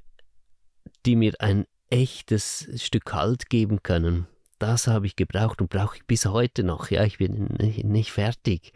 die 1.05 1.17
mir 1.17 1.33
ein 1.39 1.65
echtes 1.89 2.69
Stück 2.77 3.13
Halt 3.13 3.49
geben 3.49 3.83
können 3.83 4.27
das 4.59 4.87
habe 4.87 5.05
ich 5.05 5.15
gebraucht 5.15 5.61
und 5.61 5.69
brauche 5.69 5.97
ich 5.97 6.05
bis 6.05 6.25
heute 6.25 6.63
noch. 6.63 6.89
Ja, 6.89 7.03
ich 7.03 7.17
bin 7.17 7.55
nicht, 7.59 7.83
nicht 7.83 8.11
fertig 8.11 8.73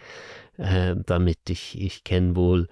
äh, 0.57 0.95
damit. 1.05 1.49
Ich, 1.49 1.79
ich 1.79 2.03
kenne 2.03 2.35
wohl 2.35 2.67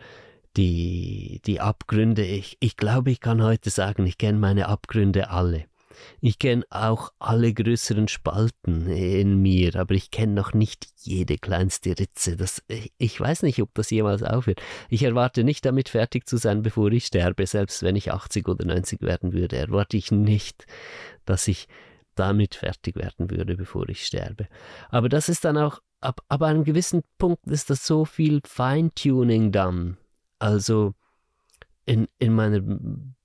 die, 0.58 1.42
die 1.46 1.62
Abgründe. 1.62 2.26
Ich, 2.26 2.58
ich 2.60 2.78
glaube, 2.78 3.12
ich 3.12 3.20
kann 3.20 3.42
heute 3.42 3.70
sagen, 3.70 4.06
ich 4.06 4.18
kenne 4.18 4.40
meine 4.40 4.68
Abgründe 4.68 5.30
alle. 5.30 5.66
Ich 6.22 6.38
kenne 6.40 6.64
auch 6.70 7.12
alle 7.20 7.54
größeren 7.54 8.08
Spalten 8.08 8.88
in 8.88 9.42
mir, 9.42 9.76
aber 9.76 9.96
ich 9.96 10.12
kenne 10.12 10.34
noch 10.34 10.54
nicht 10.54 10.88
jede 10.98 11.38
kleinste 11.38 11.98
Ritze. 11.98 12.38
Das, 12.38 12.62
ich, 12.68 12.92
ich 12.98 13.20
weiß 13.20 13.44
nicht, 13.44 13.62
ob 13.62 13.74
das 13.74 13.90
jemals 13.90 14.24
aufhört. 14.24 14.62
Ich 14.90 15.04
erwarte 15.04 15.44
nicht 15.44 15.66
damit 15.66 15.90
fertig 15.90 16.28
zu 16.28 16.38
sein, 16.38 16.62
bevor 16.62 16.92
ich 16.92 17.06
sterbe. 17.06 17.46
Selbst 17.48 17.84
wenn 17.84 17.96
ich 17.96 18.12
80 18.12 18.48
oder 18.48 18.66
90 18.66 19.02
werden 19.02 19.34
würde, 19.34 19.58
erwarte 19.58 19.98
ich 19.98 20.12
nicht, 20.12 20.66
dass 21.26 21.48
ich 21.48 21.68
damit 22.20 22.56
fertig 22.56 22.96
werden 22.96 23.30
würde, 23.30 23.56
bevor 23.56 23.88
ich 23.90 24.06
sterbe. 24.06 24.48
Aber 24.90 25.10
das 25.10 25.30
ist 25.30 25.46
dann 25.46 25.58
auch, 25.58 25.82
ab, 26.02 26.22
ab 26.28 26.42
einem 26.42 26.64
gewissen 26.64 27.04
Punkt 27.18 27.46
ist 27.48 27.70
das 27.70 27.86
so 27.86 28.06
viel 28.06 28.42
Feintuning 28.46 29.52
dann. 29.52 29.98
Also 30.40 30.94
in, 31.86 32.08
in 32.20 32.34
meiner 32.34 32.62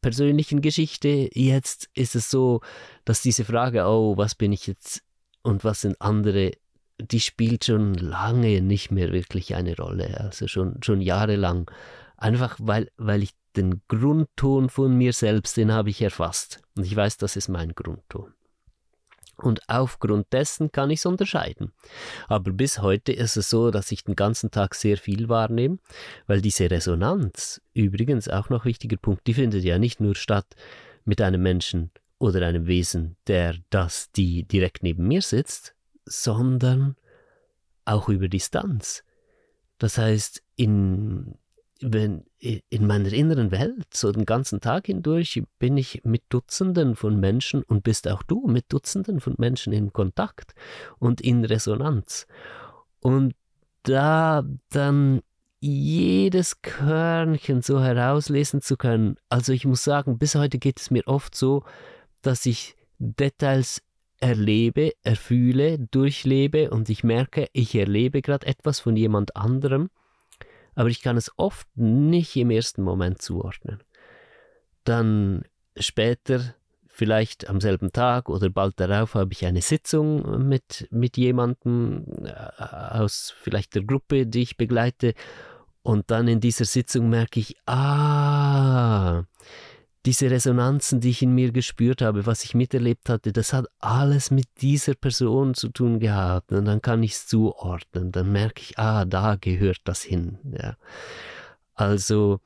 persönlichen 0.01 0.61
Geschichte 0.61 1.29
jetzt 1.33 1.91
ist 1.95 2.15
es 2.15 2.31
so, 2.31 2.61
dass 3.05 3.23
diese 3.23 3.45
Frage, 3.45 3.85
oh, 3.85 4.17
was 4.17 4.35
bin 4.35 4.53
ich 4.53 4.67
jetzt 4.67 5.03
und 5.43 5.65
was 5.65 5.81
sind 5.83 6.01
andere, 6.01 6.53
die 6.99 7.21
spielt 7.21 7.65
schon 7.65 7.95
lange 7.95 8.61
nicht 8.63 8.91
mehr 8.91 9.13
wirklich 9.13 9.55
eine 9.55 9.77
Rolle, 9.77 10.21
also 10.21 10.47
schon, 10.47 10.83
schon 10.83 11.01
jahrelang. 11.01 11.71
Einfach 12.17 12.57
weil, 12.61 12.89
weil 12.97 13.25
ich 13.25 13.33
den 13.57 13.83
Grundton 13.89 14.69
von 14.69 14.97
mir 14.97 15.13
selbst, 15.13 15.57
den 15.57 15.73
habe 15.73 15.91
ich 15.91 16.01
erfasst. 16.01 16.63
Und 16.77 16.85
ich 16.85 16.95
weiß, 16.95 17.19
das 17.19 17.37
ist 17.37 17.49
mein 17.49 17.75
Grundton. 17.75 18.33
Und 19.43 19.69
aufgrund 19.69 20.33
dessen 20.33 20.71
kann 20.71 20.91
ich 20.91 21.01
es 21.01 21.07
unterscheiden. 21.07 21.73
Aber 22.29 22.53
bis 22.53 22.81
heute 22.81 23.13
ist 23.13 23.37
es 23.37 23.51
so, 23.51 23.71
dass 23.71 23.91
ich 23.93 24.05
den 24.05 24.17
ganzen 24.17 24.51
Tag 24.51 24.75
sehr 24.75 24.97
viel 24.97 25.29
wahrnehme, 25.29 25.79
weil 26.27 26.41
diese 26.41 26.71
Resonanz, 26.71 27.61
übrigens 27.75 28.29
auch 28.29 28.49
noch 28.51 28.65
wichtiger 28.65 28.97
Punkt, 28.97 29.27
die 29.27 29.35
findet 29.35 29.65
ja 29.65 29.79
nicht 29.79 30.01
nur 30.01 30.15
statt 30.15 30.55
mit 31.05 31.21
einem 31.21 31.43
Menschen 31.43 31.91
oder 32.19 32.47
einem 32.47 32.67
Wesen, 32.67 33.17
der 33.27 33.57
das, 33.71 34.13
die 34.13 34.45
direkt 34.45 34.85
neben 34.85 35.09
mir 35.09 35.23
sitzt, 35.23 35.75
sondern 36.05 36.97
auch 37.85 38.09
über 38.09 38.29
Distanz. 38.29 39.03
Das 39.79 39.99
heißt, 39.99 40.43
in 40.55 41.35
wenn 41.83 42.25
in 42.39 42.87
meiner 42.87 43.13
inneren 43.13 43.51
Welt, 43.51 43.87
so 43.93 44.13
den 44.13 44.25
ganzen 44.25 44.61
Tag 44.61 44.87
hindurch, 44.87 45.43
bin 45.59 45.77
ich 45.77 46.03
mit 46.05 46.23
Dutzenden 46.29 46.97
von 46.97 47.19
Menschen 47.19 47.63
und 47.63 47.83
bist 47.83 48.09
auch 48.09 48.23
du 48.23 48.47
mit 48.47 48.67
Dutzenden 48.69 49.21
von 49.21 49.35
Menschen 49.39 49.73
in 49.73 49.93
Kontakt 49.93 50.55
und 50.99 51.21
in 51.21 51.45
Resonanz. 51.45 52.27
Und 53.01 53.35
da 53.83 54.45
dann 54.71 55.23
jedes 55.61 56.63
Körnchen 56.63 57.63
so 57.63 57.81
herauslesen 57.81 58.61
zu 58.61 58.77
können, 58.77 59.17
also 59.29 59.53
ich 59.53 59.65
muss 59.65 59.85
sagen, 59.85 60.19
bis 60.19 60.35
heute 60.35 60.59
geht 60.59 60.81
es 60.81 60.91
mir 60.91 61.07
oft 61.07 61.35
so, 61.35 61.65
dass 62.23 62.47
ich 62.47 62.77
Details 62.99 63.83
erlebe, 64.21 64.93
erfühle, 65.03 65.79
durchlebe 65.79 66.71
und 66.71 66.89
ich 66.89 67.03
merke, 67.03 67.49
ich 67.53 67.75
erlebe 67.75 68.23
gerade 68.23 68.47
etwas 68.47 68.79
von 68.79 68.97
jemand 68.97 69.37
anderem 69.37 69.91
aber 70.75 70.89
ich 70.89 71.03
kann 71.03 71.17
es 71.17 71.31
oft 71.37 71.67
nicht 71.77 72.37
im 72.37 72.51
ersten 72.51 72.83
Moment 72.83 73.21
zuordnen. 73.21 73.83
dann 74.85 75.45
später, 75.77 76.55
vielleicht 76.89 77.49
am 77.49 77.61
selben 77.61 77.93
Tag 77.93 78.29
oder 78.29 78.51
bald 78.51 78.79
darauf, 78.79 79.15
habe 79.15 79.33
ich 79.33 79.47
eine 79.47 79.63
Sitzung 79.63 80.47
mit, 80.47 80.89
mit 80.91 81.17
jemandem 81.17 82.05
äh, 82.25 82.65
aus 82.65 83.35
vielleicht 83.41 83.75
der 83.75 83.85
Gruppe, 83.85 84.27
die 84.27 84.43
ich 84.43 84.57
begleite. 84.57 85.15
Und 85.83 86.11
dann 86.11 86.29
in 86.29 86.41
dieser 86.41 86.65
Sitzung 86.65 87.09
merke 87.09 87.41
ich, 87.41 87.57
ah, 87.67 89.25
diese 90.05 90.31
Resonanzen, 90.31 91.01
die 91.01 91.11
ich 91.11 91.23
in 91.23 91.35
mir 91.35 91.53
gespürt 91.53 92.03
habe, 92.03 92.27
was 92.27 92.43
ich 92.43 92.55
miterlebt 92.55 93.09
hatte, 93.09 93.33
das 93.33 93.53
hat 93.53 93.67
alles 93.79 94.31
mit 94.31 94.47
dieser 94.61 94.95
Person 94.95 95.55
zu 95.55 95.69
tun 95.69 96.01
gehabt. 96.01 96.51
Und 96.53 96.65
dann 96.65 96.83
kann 96.83 97.03
ich 97.03 97.13
es 97.13 97.27
zuordnen. 97.27 98.11
Dann 98.11 98.33
merke 98.33 98.63
ich, 98.63 98.79
ah, 98.79 99.05
da 99.05 99.37
gehört 99.37 99.81
das 99.85 100.03
hin. 100.03 100.39
Ja. 100.59 100.77
Also, 101.75 102.41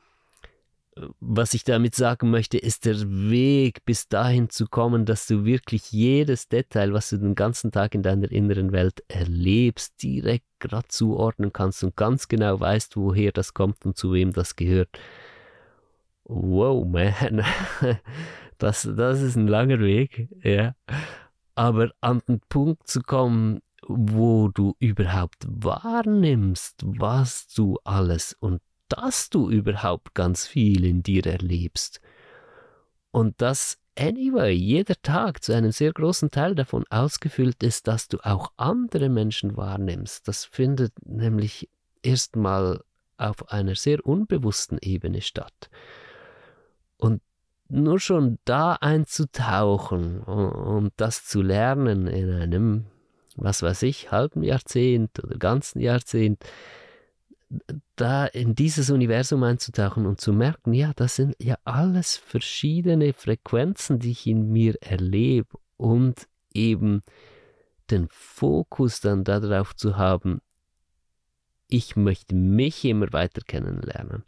was 1.20 1.54
ich 1.54 1.64
damit 1.64 1.94
sagen 1.94 2.30
möchte, 2.30 2.58
ist 2.58 2.84
der 2.84 3.00
Weg 3.00 3.84
bis 3.86 4.08
dahin 4.08 4.50
zu 4.50 4.66
kommen, 4.66 5.06
dass 5.06 5.26
du 5.26 5.44
wirklich 5.44 5.92
jedes 5.92 6.48
Detail, 6.48 6.92
was 6.92 7.10
du 7.10 7.18
den 7.18 7.34
ganzen 7.34 7.70
Tag 7.70 7.94
in 7.94 8.02
deiner 8.02 8.30
inneren 8.30 8.72
Welt 8.72 9.02
erlebst, 9.08 10.02
direkt 10.02 10.46
gerade 10.58 10.88
zuordnen 10.88 11.52
kannst 11.52 11.84
und 11.84 11.96
ganz 11.96 12.28
genau 12.28 12.60
weißt, 12.60 12.96
woher 12.96 13.32
das 13.32 13.54
kommt 13.54 13.84
und 13.86 13.96
zu 13.96 14.12
wem 14.12 14.32
das 14.32 14.56
gehört 14.56 14.90
wow, 16.28 16.84
man, 16.86 17.44
das, 18.58 18.88
das 18.96 19.20
ist 19.20 19.36
ein 19.36 19.48
langer 19.48 19.80
Weg, 19.80 20.28
ja. 20.42 20.74
Aber 21.54 21.90
an 22.00 22.22
den 22.28 22.40
Punkt 22.48 22.86
zu 22.86 23.00
kommen, 23.00 23.60
wo 23.88 24.48
du 24.48 24.74
überhaupt 24.78 25.46
wahrnimmst, 25.48 26.82
was 26.84 27.48
du 27.48 27.78
alles 27.84 28.36
und 28.38 28.60
dass 28.88 29.30
du 29.30 29.50
überhaupt 29.50 30.14
ganz 30.14 30.46
viel 30.46 30.84
in 30.84 31.02
dir 31.02 31.26
erlebst. 31.26 32.00
Und 33.10 33.40
dass 33.40 33.78
anyway 33.98 34.52
jeder 34.52 34.94
Tag 35.02 35.42
zu 35.42 35.54
einem 35.54 35.72
sehr 35.72 35.92
großen 35.92 36.30
Teil 36.30 36.54
davon 36.54 36.84
ausgefüllt 36.90 37.62
ist, 37.62 37.88
dass 37.88 38.08
du 38.08 38.18
auch 38.22 38.52
andere 38.56 39.08
Menschen 39.08 39.56
wahrnimmst. 39.56 40.28
Das 40.28 40.44
findet 40.44 40.92
nämlich 41.04 41.68
erstmal 42.02 42.82
auf 43.16 43.50
einer 43.50 43.74
sehr 43.74 44.04
unbewussten 44.04 44.78
Ebene 44.82 45.22
statt. 45.22 45.70
Und 46.98 47.22
nur 47.68 47.98
schon 47.98 48.38
da 48.44 48.74
einzutauchen 48.74 50.20
und, 50.20 50.92
das 50.96 51.24
zu 51.24 51.42
lernen 51.42 52.06
in 52.06 52.32
einem, 52.32 52.86
was 53.36 53.62
weiß 53.62 53.82
ich, 53.82 54.12
halben 54.12 54.42
Jahrzehnt 54.42 55.22
oder 55.22 55.36
ganzen 55.36 55.80
Jahrzehnt, 55.80 56.44
da 57.96 58.26
in 58.26 58.54
dieses 58.54 58.90
Universum 58.90 59.42
einzutauchen 59.42 60.06
und 60.06 60.20
zu 60.20 60.32
merken, 60.32 60.74
ja, 60.74 60.92
das 60.96 61.16
sind 61.16 61.36
ja 61.38 61.56
alles 61.64 62.16
verschiedene 62.16 63.12
Frequenzen, 63.12 63.98
die 63.98 64.12
ich 64.12 64.26
in 64.26 64.50
mir 64.50 64.74
erlebe 64.80 65.58
und 65.76 66.26
eben 66.52 67.02
den 67.90 68.08
Fokus 68.10 69.00
dann 69.00 69.24
darauf 69.24 69.76
zu 69.76 69.96
haben, 69.96 70.40
ich 71.68 71.96
möchte 71.96 72.34
mich 72.34 72.84
immer 72.84 73.12
weiter 73.12 73.42
kennenlernen. 73.42 74.24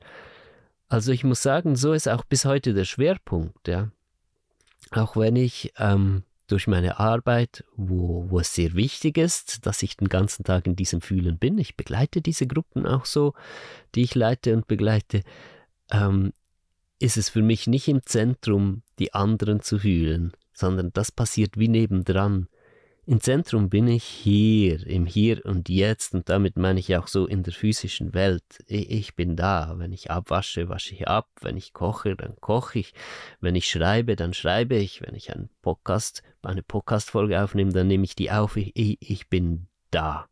Also 0.88 1.12
ich 1.12 1.24
muss 1.24 1.42
sagen, 1.42 1.76
so 1.76 1.92
ist 1.92 2.08
auch 2.08 2.24
bis 2.24 2.44
heute 2.44 2.74
der 2.74 2.84
Schwerpunkt, 2.84 3.68
ja. 3.68 3.90
Auch 4.90 5.16
wenn 5.16 5.36
ich 5.36 5.72
ähm, 5.76 6.22
durch 6.46 6.66
meine 6.66 6.98
Arbeit, 6.98 7.64
wo, 7.76 8.24
wo 8.30 8.40
es 8.40 8.54
sehr 8.54 8.74
wichtig 8.74 9.18
ist, 9.18 9.66
dass 9.66 9.82
ich 9.82 9.98
den 9.98 10.08
ganzen 10.08 10.44
Tag 10.44 10.66
in 10.66 10.76
diesem 10.76 11.02
Fühlen 11.02 11.38
bin, 11.38 11.58
ich 11.58 11.76
begleite 11.76 12.22
diese 12.22 12.46
Gruppen 12.46 12.86
auch 12.86 13.04
so, 13.04 13.34
die 13.94 14.02
ich 14.02 14.14
leite 14.14 14.54
und 14.54 14.66
begleite, 14.66 15.22
ähm, 15.90 16.32
ist 16.98 17.18
es 17.18 17.28
für 17.28 17.42
mich 17.42 17.66
nicht 17.66 17.86
im 17.88 18.02
Zentrum, 18.04 18.82
die 18.98 19.12
anderen 19.14 19.60
zu 19.60 19.78
fühlen, 19.78 20.32
sondern 20.54 20.90
das 20.92 21.12
passiert 21.12 21.58
wie 21.58 21.68
nebendran. 21.68 22.48
Im 23.08 23.22
Zentrum 23.22 23.70
bin 23.70 23.88
ich 23.88 24.04
hier, 24.04 24.86
im 24.86 25.06
Hier 25.06 25.42
und 25.46 25.70
Jetzt 25.70 26.12
und 26.12 26.28
damit 26.28 26.58
meine 26.58 26.78
ich 26.78 26.94
auch 26.94 27.06
so 27.06 27.26
in 27.26 27.42
der 27.42 27.54
physischen 27.54 28.12
Welt. 28.12 28.44
Ich 28.66 29.16
bin 29.16 29.34
da. 29.34 29.76
Wenn 29.78 29.92
ich 29.92 30.10
abwasche, 30.10 30.68
wasche 30.68 30.92
ich 30.92 31.08
ab. 31.08 31.26
Wenn 31.40 31.56
ich 31.56 31.72
koche, 31.72 32.16
dann 32.16 32.36
koche 32.38 32.80
ich. 32.80 32.92
Wenn 33.40 33.54
ich 33.54 33.70
schreibe, 33.70 34.14
dann 34.14 34.34
schreibe 34.34 34.76
ich. 34.76 35.00
Wenn 35.00 35.14
ich 35.14 35.34
einen 35.34 35.48
Podcast, 35.62 36.22
eine 36.42 36.62
Podcast-Folge 36.62 37.42
aufnehme, 37.42 37.72
dann 37.72 37.86
nehme 37.86 38.04
ich 38.04 38.14
die 38.14 38.30
auf. 38.30 38.58
Ich, 38.58 38.74
ich 39.00 39.30
bin 39.30 39.68
da. 39.90 40.28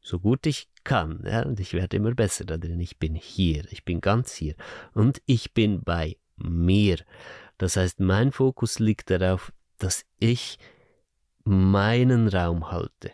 So 0.00 0.18
gut 0.18 0.46
ich 0.46 0.66
kann. 0.82 1.22
Ja, 1.24 1.42
und 1.42 1.60
ich 1.60 1.74
werde 1.74 1.96
immer 1.96 2.16
besser 2.16 2.44
da 2.44 2.56
drin. 2.56 2.80
Ich 2.80 2.98
bin 2.98 3.14
hier. 3.14 3.62
Ich 3.70 3.84
bin 3.84 4.00
ganz 4.00 4.34
hier. 4.34 4.56
Und 4.94 5.22
ich 5.26 5.54
bin 5.54 5.84
bei 5.84 6.16
mir. 6.36 6.96
Das 7.56 7.76
heißt, 7.76 8.00
mein 8.00 8.32
Fokus 8.32 8.80
liegt 8.80 9.10
darauf, 9.10 9.52
dass 9.78 10.04
ich 10.18 10.58
meinen 11.50 12.28
Raum 12.28 12.70
halte. 12.70 13.10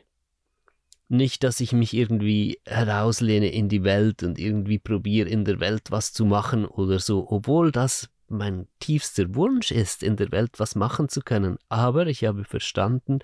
Nicht, 1.08 1.42
dass 1.42 1.60
ich 1.60 1.72
mich 1.72 1.94
irgendwie 1.94 2.60
herauslehne 2.66 3.48
in 3.48 3.68
die 3.68 3.82
Welt 3.82 4.22
und 4.22 4.38
irgendwie 4.38 4.78
probiere, 4.78 5.28
in 5.28 5.44
der 5.44 5.58
Welt 5.60 5.90
was 5.90 6.12
zu 6.12 6.26
machen 6.26 6.66
oder 6.66 6.98
so, 6.98 7.30
obwohl 7.30 7.72
das 7.72 8.10
mein 8.28 8.66
tiefster 8.80 9.34
Wunsch 9.34 9.70
ist, 9.70 10.02
in 10.02 10.16
der 10.16 10.32
Welt 10.32 10.58
was 10.58 10.74
machen 10.74 11.08
zu 11.08 11.22
können. 11.22 11.58
Aber 11.68 12.08
ich 12.08 12.24
habe 12.24 12.44
verstanden, 12.44 13.20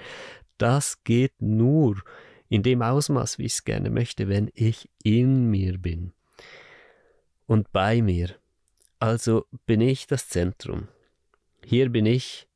das 0.59 1.03
geht 1.05 1.43
nur 1.43 2.01
in 2.49 2.63
dem 2.63 2.83
Ausmaß, 2.83 3.39
wie 3.39 3.47
ich 3.47 3.55
es 3.55 3.65
gerne 3.65 3.91
möchte, 3.91 4.29
wenn 4.29 4.51
ich 4.55 4.89
in 5.03 5.51
mir 5.51 5.77
bin 5.79 6.13
und 7.47 7.71
bei 7.73 8.01
mir. 8.01 8.31
Also 8.99 9.45
bin 9.67 9.81
ich 9.81 10.07
das 10.07 10.29
Zentrum. 10.29 10.89
Hier 11.65 11.91
bin 11.91 12.07
ich 12.07 12.47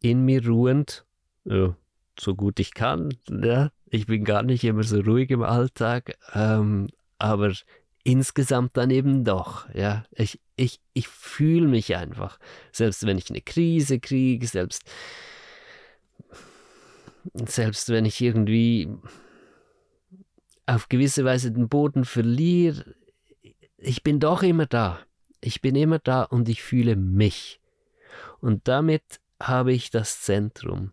in 0.00 0.24
mir 0.24 0.46
ruhend, 0.46 1.04
ja, 1.44 1.76
so 2.20 2.34
gut 2.34 2.60
ich 2.60 2.74
kann. 2.74 3.14
Ja. 3.30 3.70
Ich 3.90 4.06
bin 4.06 4.24
gar 4.24 4.42
nicht 4.42 4.64
immer 4.64 4.82
so 4.82 5.00
ruhig 5.00 5.30
im 5.30 5.42
Alltag, 5.42 6.16
ähm, 6.34 6.88
aber 7.18 7.52
insgesamt 8.04 8.76
dann 8.76 8.90
eben 8.90 9.24
doch. 9.24 9.72
Ja. 9.74 10.04
Ich, 10.12 10.40
ich, 10.56 10.80
ich 10.92 11.08
fühle 11.08 11.68
mich 11.68 11.96
einfach. 11.96 12.38
Selbst 12.72 13.06
wenn 13.06 13.18
ich 13.18 13.30
eine 13.30 13.40
Krise 13.40 14.00
kriege, 14.00 14.46
selbst, 14.46 14.82
selbst 17.34 17.88
wenn 17.88 18.04
ich 18.04 18.20
irgendwie 18.20 18.88
auf 20.66 20.88
gewisse 20.88 21.24
Weise 21.24 21.50
den 21.50 21.68
Boden 21.68 22.04
verliere, 22.04 22.94
ich 23.78 24.02
bin 24.02 24.20
doch 24.20 24.42
immer 24.42 24.66
da. 24.66 25.00
Ich 25.40 25.60
bin 25.60 25.76
immer 25.76 25.98
da 25.98 26.24
und 26.24 26.48
ich 26.48 26.62
fühle 26.62 26.96
mich. 26.96 27.60
Und 28.40 28.66
damit 28.68 29.02
habe 29.40 29.72
ich 29.72 29.90
das 29.90 30.20
Zentrum 30.20 30.92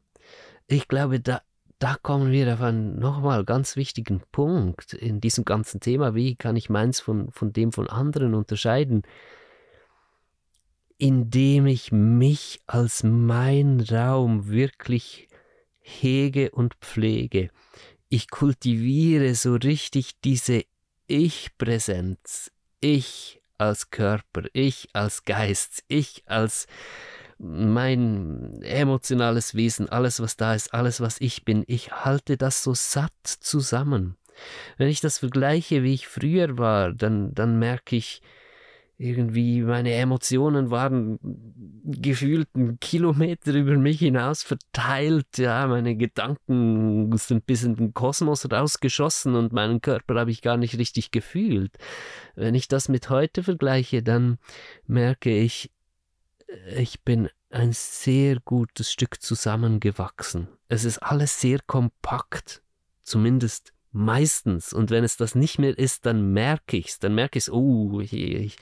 ich 0.67 0.87
glaube, 0.87 1.19
da, 1.19 1.41
da 1.79 1.95
kommen 2.01 2.31
wir 2.31 2.53
auf 2.53 2.61
einen 2.61 2.99
nochmal 2.99 3.45
ganz 3.45 3.75
wichtigen 3.75 4.21
Punkt 4.31 4.93
in 4.93 5.21
diesem 5.21 5.45
ganzen 5.45 5.79
Thema. 5.79 6.15
Wie 6.15 6.35
kann 6.35 6.55
ich 6.55 6.69
meins 6.69 6.99
von, 6.99 7.31
von 7.31 7.53
dem 7.53 7.71
von 7.71 7.89
anderen 7.89 8.33
unterscheiden? 8.33 9.03
Indem 10.97 11.67
ich 11.67 11.91
mich 11.91 12.61
als 12.67 13.03
mein 13.03 13.81
Raum 13.81 14.47
wirklich 14.47 15.27
hege 15.81 16.51
und 16.51 16.75
pflege. 16.75 17.49
Ich 18.09 18.29
kultiviere 18.29 19.35
so 19.35 19.55
richtig 19.55 20.19
diese 20.21 20.63
Ich-Präsenz. 21.07 22.51
Ich 22.79 23.41
als 23.57 23.89
Körper, 23.89 24.43
ich 24.53 24.89
als 24.93 25.23
Geist, 25.23 25.83
ich 25.87 26.23
als 26.25 26.67
mein 27.37 28.61
emotionales 28.61 29.55
Wesen, 29.55 29.89
alles, 29.89 30.21
was 30.21 30.37
da 30.37 30.53
ist, 30.53 30.73
alles, 30.73 31.01
was 31.01 31.19
ich 31.19 31.45
bin, 31.45 31.63
ich 31.67 31.91
halte 31.91 32.37
das 32.37 32.63
so 32.63 32.73
satt 32.73 33.11
zusammen. 33.25 34.17
Wenn 34.77 34.89
ich 34.89 35.01
das 35.01 35.19
vergleiche, 35.19 35.83
wie 35.83 35.93
ich 35.93 36.07
früher 36.07 36.57
war, 36.57 36.93
dann, 36.93 37.33
dann 37.33 37.59
merke 37.59 37.95
ich, 37.95 38.21
irgendwie 38.97 39.61
meine 39.61 39.93
Emotionen 39.93 40.71
waren 40.71 41.19
gefühlt 41.83 42.47
einen 42.53 42.79
Kilometer 42.79 43.53
über 43.53 43.75
mich 43.77 43.99
hinaus 43.99 44.43
verteilt. 44.43 45.37
Ja, 45.37 45.67
meine 45.67 45.97
Gedanken 45.97 47.15
sind 47.17 47.45
bis 47.45 47.63
in 47.63 47.75
den 47.75 47.93
Kosmos 47.93 48.49
rausgeschossen 48.49 49.35
und 49.35 49.51
meinen 49.51 49.81
Körper 49.81 50.15
habe 50.15 50.31
ich 50.31 50.41
gar 50.41 50.55
nicht 50.55 50.77
richtig 50.77 51.11
gefühlt. 51.11 51.77
Wenn 52.35 52.55
ich 52.55 52.69
das 52.69 52.87
mit 52.87 53.09
heute 53.09 53.43
vergleiche, 53.43 54.01
dann 54.01 54.37
merke 54.87 55.37
ich, 55.37 55.71
ich 56.75 57.01
bin 57.03 57.29
ein 57.49 57.71
sehr 57.73 58.39
gutes 58.39 58.91
Stück 58.91 59.21
zusammengewachsen. 59.21 60.47
Es 60.67 60.83
ist 60.83 60.99
alles 60.99 61.39
sehr 61.39 61.59
kompakt, 61.65 62.61
zumindest 63.03 63.73
meistens. 63.91 64.73
Und 64.73 64.89
wenn 64.89 65.03
es 65.03 65.17
das 65.17 65.35
nicht 65.35 65.57
mehr 65.57 65.77
ist, 65.77 66.05
dann 66.05 66.33
merke 66.33 66.77
ich 66.77 66.87
es. 66.87 66.99
Dann 66.99 67.15
merke 67.15 67.37
ich 67.37 67.45
es, 67.45 67.51
oh, 67.51 68.01
ich, 68.01 68.13
ich, 68.13 68.57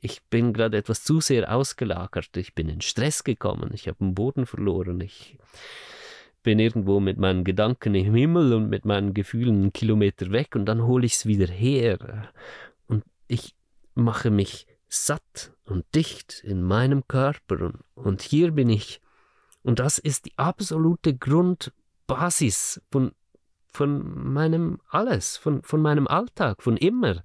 ich 0.00 0.22
bin 0.24 0.52
gerade 0.52 0.76
etwas 0.76 1.04
zu 1.04 1.20
sehr 1.20 1.54
ausgelagert. 1.54 2.36
Ich 2.36 2.54
bin 2.54 2.68
in 2.68 2.80
Stress 2.80 3.24
gekommen. 3.24 3.70
Ich 3.72 3.88
habe 3.88 3.98
den 3.98 4.14
Boden 4.14 4.46
verloren. 4.46 5.00
Ich 5.00 5.38
bin 6.42 6.58
irgendwo 6.58 7.00
mit 7.00 7.18
meinen 7.18 7.44
Gedanken 7.44 7.94
im 7.94 8.14
Himmel 8.14 8.52
und 8.52 8.68
mit 8.68 8.84
meinen 8.84 9.14
Gefühlen 9.14 9.62
einen 9.62 9.72
Kilometer 9.72 10.30
weg 10.30 10.54
und 10.54 10.66
dann 10.66 10.82
hole 10.82 11.04
ich 11.04 11.14
es 11.14 11.26
wieder 11.26 11.48
her. 11.48 12.30
Und 12.86 13.04
ich 13.26 13.54
mache 13.94 14.30
mich 14.30 14.66
satt 14.88 15.52
und 15.64 15.84
dicht 15.94 16.42
in 16.44 16.62
meinem 16.62 17.06
Körper 17.06 17.60
und, 17.60 17.84
und 17.94 18.22
hier 18.22 18.52
bin 18.52 18.70
ich. 18.70 19.00
Und 19.62 19.78
das 19.80 19.98
ist 19.98 20.26
die 20.26 20.38
absolute 20.38 21.16
Grundbasis 21.16 22.80
von, 22.90 23.12
von 23.68 24.32
meinem 24.32 24.80
Alles, 24.88 25.36
von, 25.36 25.62
von 25.62 25.82
meinem 25.82 26.06
Alltag, 26.06 26.62
von 26.62 26.76
immer. 26.76 27.22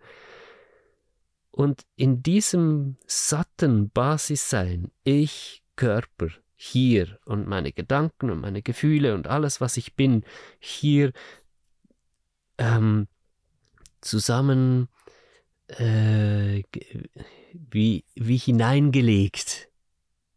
Und 1.52 1.86
in 1.96 2.24
diesem 2.24 2.98
satten 3.06 3.90
Basissein, 3.90 4.92
ich, 5.04 5.64
Körper, 5.76 6.30
hier 6.56 7.20
und 7.26 7.48
meine 7.48 7.72
Gedanken 7.72 8.30
und 8.30 8.42
meine 8.42 8.62
Gefühle 8.62 9.14
und 9.14 9.28
alles, 9.28 9.62
was 9.62 9.78
ich 9.78 9.96
bin, 9.96 10.24
hier 10.60 11.12
ähm, 12.58 13.08
zusammen 14.02 14.88
äh, 15.80 16.64
wie, 17.54 18.06
wie 18.16 18.38
hineingelegt 18.38 19.70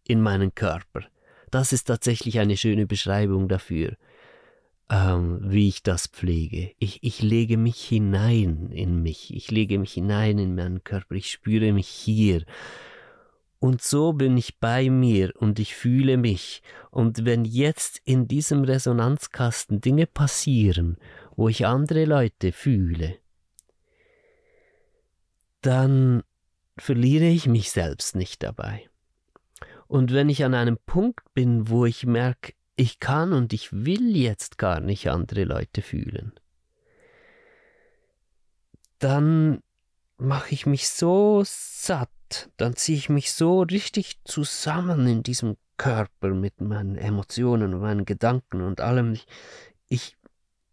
in 0.06 0.20
meinen 0.20 0.54
Körper. 0.54 1.02
Das 1.50 1.72
ist 1.72 1.84
tatsächlich 1.84 2.38
eine 2.38 2.56
schöne 2.56 2.86
Beschreibung 2.86 3.48
dafür, 3.48 3.96
ähm, 4.90 5.40
wie 5.42 5.68
ich 5.68 5.82
das 5.82 6.06
pflege. 6.06 6.72
Ich, 6.78 7.02
ich 7.02 7.22
lege 7.22 7.56
mich 7.56 7.82
hinein 7.82 8.70
in 8.70 9.02
mich, 9.02 9.34
ich 9.34 9.50
lege 9.50 9.78
mich 9.78 9.92
hinein 9.92 10.38
in 10.38 10.54
meinen 10.54 10.84
Körper, 10.84 11.14
ich 11.14 11.30
spüre 11.30 11.72
mich 11.72 11.88
hier. 11.88 12.44
Und 13.58 13.82
so 13.82 14.12
bin 14.12 14.36
ich 14.36 14.58
bei 14.58 14.90
mir 14.90 15.32
und 15.36 15.58
ich 15.58 15.74
fühle 15.74 16.18
mich. 16.18 16.62
Und 16.90 17.24
wenn 17.24 17.44
jetzt 17.44 18.00
in 18.04 18.28
diesem 18.28 18.64
Resonanzkasten 18.64 19.80
Dinge 19.80 20.06
passieren, 20.06 20.98
wo 21.36 21.48
ich 21.48 21.66
andere 21.66 22.04
Leute 22.04 22.52
fühle, 22.52 23.16
dann 25.66 26.22
verliere 26.78 27.26
ich 27.26 27.46
mich 27.46 27.72
selbst 27.72 28.14
nicht 28.14 28.42
dabei. 28.42 28.88
Und 29.88 30.12
wenn 30.12 30.28
ich 30.28 30.44
an 30.44 30.54
einem 30.54 30.78
Punkt 30.86 31.34
bin, 31.34 31.68
wo 31.68 31.86
ich 31.86 32.06
merke, 32.06 32.52
ich 32.76 33.00
kann 33.00 33.32
und 33.32 33.52
ich 33.52 33.72
will 33.72 34.16
jetzt 34.16 34.58
gar 34.58 34.80
nicht 34.80 35.08
andere 35.08 35.44
Leute 35.44 35.82
fühlen, 35.82 36.32
dann 38.98 39.60
mache 40.18 40.52
ich 40.52 40.66
mich 40.66 40.88
so 40.88 41.42
satt, 41.44 42.50
dann 42.56 42.76
ziehe 42.76 42.98
ich 42.98 43.08
mich 43.08 43.32
so 43.32 43.62
richtig 43.62 44.20
zusammen 44.24 45.06
in 45.06 45.22
diesem 45.22 45.56
Körper 45.76 46.28
mit 46.28 46.60
meinen 46.60 46.96
Emotionen 46.96 47.74
und 47.74 47.80
meinen 47.80 48.04
Gedanken 48.04 48.62
und 48.62 48.80
allem. 48.80 49.18
Ich, 49.88 50.16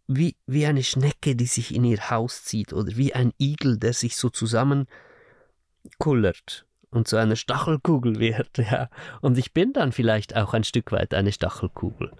wie, 0.06 0.36
wie 0.46 0.66
eine 0.66 0.82
Schnecke, 0.82 1.36
die 1.36 1.46
sich 1.46 1.74
in 1.74 1.84
ihr 1.84 2.10
Haus 2.10 2.44
zieht 2.44 2.72
oder 2.72 2.96
wie 2.96 3.14
ein 3.14 3.32
Igel, 3.38 3.78
der 3.78 3.92
sich 3.92 4.16
so 4.16 4.30
zusammenkullert 4.30 6.66
und 6.90 7.08
zu 7.08 7.16
einer 7.16 7.36
Stachelkugel 7.36 8.18
wird. 8.18 8.58
Ja. 8.70 8.88
Und 9.20 9.38
ich 9.38 9.52
bin 9.52 9.72
dann 9.72 9.92
vielleicht 9.92 10.36
auch 10.36 10.54
ein 10.54 10.64
Stück 10.64 10.92
weit 10.92 11.14
eine 11.14 11.32
Stachelkugel. 11.32 12.12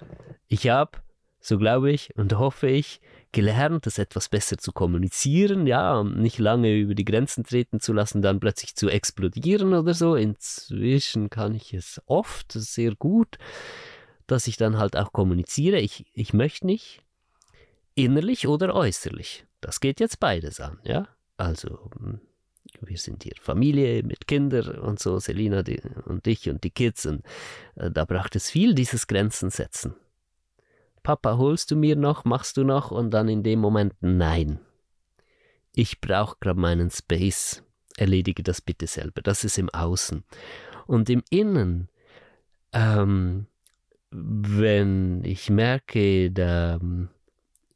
Ich 0.49 0.69
habe, 0.69 0.99
so 1.41 1.59
glaube 1.59 1.93
ich 1.93 2.17
und 2.17 2.37
hoffe 2.39 2.69
ich, 2.69 3.01
gelernt, 3.33 3.85
das 3.85 3.99
etwas 3.99 4.29
besser 4.29 4.57
zu 4.57 4.73
kommunizieren, 4.73 5.67
ja, 5.67 5.99
und 5.99 6.19
nicht 6.19 6.39
lange 6.39 6.75
über 6.75 6.95
die 6.95 7.05
Grenzen 7.05 7.45
treten 7.45 7.81
zu 7.81 7.93
lassen, 7.93 8.23
dann 8.23 8.41
plötzlich 8.41 8.77
zu 8.77 8.89
explodieren 8.89 9.75
oder 9.75 9.93
so. 9.93 10.15
Inzwischen 10.15 11.29
kann 11.29 11.55
ich 11.55 11.75
es 11.75 12.01
oft 12.07 12.53
sehr 12.53 12.95
gut, 12.95 13.37
dass 14.27 14.47
ich 14.47 14.57
dann 14.57 14.79
halt 14.79 14.97
auch 14.97 15.13
kommuniziere. 15.13 15.81
Ich, 15.81 16.07
ich 16.15 16.33
möchte 16.33 16.67
nicht, 16.67 17.04
innerlich 17.95 18.47
oder 18.47 18.75
äußerlich. 18.75 19.47
Das 19.61 19.81
geht 19.81 20.01
jetzt 20.01 20.21
beides 20.21 20.61
an, 20.61 20.79
ja. 20.85 21.09
Also 21.37 21.91
hm, 21.99 22.21
wir 22.81 22.99
sind 22.99 23.23
hier 23.23 23.35
Familie 23.41 24.03
mit 24.03 24.27
Kindern 24.27 24.79
und 24.79 24.99
so, 24.99 25.19
Selina 25.19 25.63
die, 25.63 25.81
und 26.07 26.27
ich 26.27 26.49
und 26.49 26.65
die 26.65 26.71
Kids 26.71 27.07
und 27.07 27.25
äh, 27.77 27.91
da 27.91 28.05
braucht 28.05 28.37
es 28.37 28.51
viel 28.51 28.75
dieses 28.75 29.07
Grenzen 29.07 29.51
setzen. 29.51 29.95
Papa, 31.03 31.37
holst 31.37 31.71
du 31.71 31.77
mir 31.77 31.97
noch, 31.97 32.25
machst 32.25 32.57
du 32.57 32.65
noch 32.65 32.91
und 32.91 33.11
dann 33.11 33.29
in 33.29 33.43
dem 33.43 33.61
Moment 33.61 33.95
nein. 34.01 34.59
Ich 35.73 36.01
brauche 36.01 36.37
gerade 36.41 36.59
meinen 36.59 36.91
Space. 36.91 37.63
Erledige 37.97 38.43
das 38.43 38.61
bitte 38.61 38.87
selber. 38.87 39.21
Das 39.23 39.45
ist 39.45 39.59
im 39.59 39.69
Außen. 39.69 40.25
Und 40.87 41.11
im 41.11 41.23
Innen, 41.31 41.89
ähm, 42.73 43.47
wenn 44.11 45.23
ich 45.25 45.51
merke, 45.51 46.31
da 46.31 46.81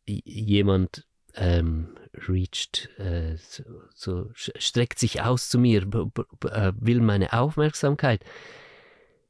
jemand 0.08 1.06
ähm, 1.34 1.96
reached, 2.28 2.88
äh, 2.98 3.36
so, 3.36 3.62
so, 3.94 4.30
streckt 4.34 4.98
sich 4.98 5.22
aus 5.22 5.48
zu 5.48 5.58
mir, 5.58 5.82
äh, 5.82 6.72
will 6.76 7.00
meine 7.00 7.32
Aufmerksamkeit. 7.32 8.24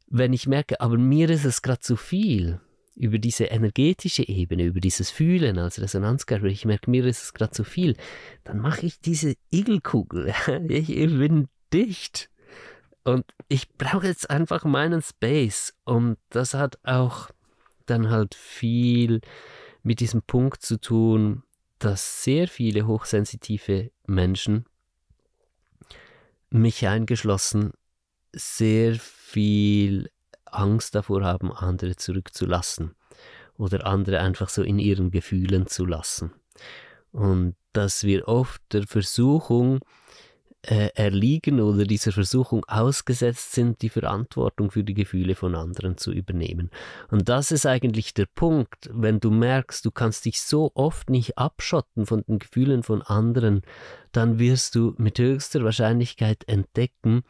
Wenn 0.07 0.33
ich 0.33 0.47
merke, 0.47 0.81
aber 0.81 0.97
mir 0.97 1.29
ist 1.29 1.45
es 1.45 1.61
gerade 1.61 1.81
zu 1.81 1.97
viel, 1.97 2.61
über 2.99 3.19
diese 3.19 3.45
energetische 3.45 4.27
Ebene, 4.27 4.65
über 4.65 4.81
dieses 4.81 5.11
Fühlen 5.11 5.59
als 5.59 5.81
Resonanzkörper, 5.81 6.47
ich 6.47 6.65
merke, 6.65 6.91
mir 6.91 7.05
ist 7.07 7.23
es 7.23 7.35
gerade 7.35 7.53
zu 7.53 7.63
viel, 7.63 7.97
dann 8.45 8.59
mache 8.59 8.87
ich 8.87 9.01
diese 9.01 9.35
Igelkugel. 9.53 10.35
ich 10.69 10.89
bin 10.89 11.49
dicht. 11.73 12.31
Und 13.05 13.25
ich 13.49 13.73
brauche 13.75 14.07
jetzt 14.07 14.29
einfach 14.31 14.65
meinen 14.65 15.01
Space. 15.01 15.75
Und 15.85 16.19
das 16.31 16.55
hat 16.55 16.79
auch 16.83 17.31
dann 17.87 18.11
halt 18.11 18.35
viel 18.35 19.21
mit 19.83 20.01
diesem 20.01 20.23
Punkt 20.23 20.63
zu 20.63 20.81
tun, 20.81 21.43
dass 21.79 22.25
sehr 22.25 22.49
viele 22.49 22.87
hochsensitive 22.87 23.91
Menschen, 24.07 24.65
mich 26.51 26.87
eingeschlossen, 26.87 27.73
sehr 28.33 28.95
viel 28.97 30.11
Angst 30.47 30.95
davor 30.95 31.23
haben, 31.23 31.53
andere 31.53 31.97
zurückzulassen 31.97 32.95
oder 33.57 33.87
andere 33.87 34.21
einfach 34.21 34.49
so 34.49 34.63
in 34.63 34.79
ihren 34.79 35.11
Gefühlen 35.11 35.67
zu 35.67 35.85
lassen. 35.85 36.33
Und 37.13 37.55
dass 37.73 38.05
wir 38.05 38.29
oft 38.29 38.63
der 38.73 38.87
Versuchung 38.87 39.81
äh, 40.63 40.89
erliegen 40.95 41.61
oder 41.61 41.85
dieser 41.85 42.13
Versuchung 42.13 42.65
ausgesetzt 42.67 43.53
sind, 43.53 43.81
die 43.83 43.89
Verantwortung 43.89 44.71
für 44.71 44.83
die 44.83 44.95
Gefühle 44.95 45.35
von 45.35 45.55
anderen 45.55 45.97
zu 45.97 46.13
übernehmen. 46.13 46.71
Und 47.11 47.29
das 47.29 47.53
ist 47.53 47.65
eigentlich 47.65 48.13
der 48.13 48.27
Punkt, 48.27 48.91
wenn 48.93 49.21
du 49.21 49.31
merkst, 49.31 49.85
du 49.85 49.91
kannst 49.91 50.25
dich 50.25 50.43
so 50.43 50.73
oft 50.75 51.11
nicht 51.11 51.39
abschotten 51.39 52.07
von 52.07 52.23
den 52.23 52.39
Gefühlen 52.39 52.83
von 52.83 53.03
anderen, 53.03 53.63
dann 54.13 54.39
wirst 54.39 54.75
du 54.75 54.95
mit 54.99 55.19
höchster 55.19 55.63
Wahrscheinlichkeit 55.63 56.43
entdecken, 56.49 57.23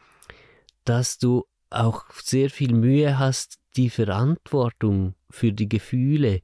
dass 0.83 1.19
du 1.19 1.45
auch 1.69 2.05
sehr 2.23 2.49
viel 2.49 2.73
Mühe 2.73 3.19
hast, 3.19 3.59
die 3.75 3.91
Verantwortung 3.91 5.13
für 5.29 5.53
die 5.53 5.69
Gefühle 5.69 6.41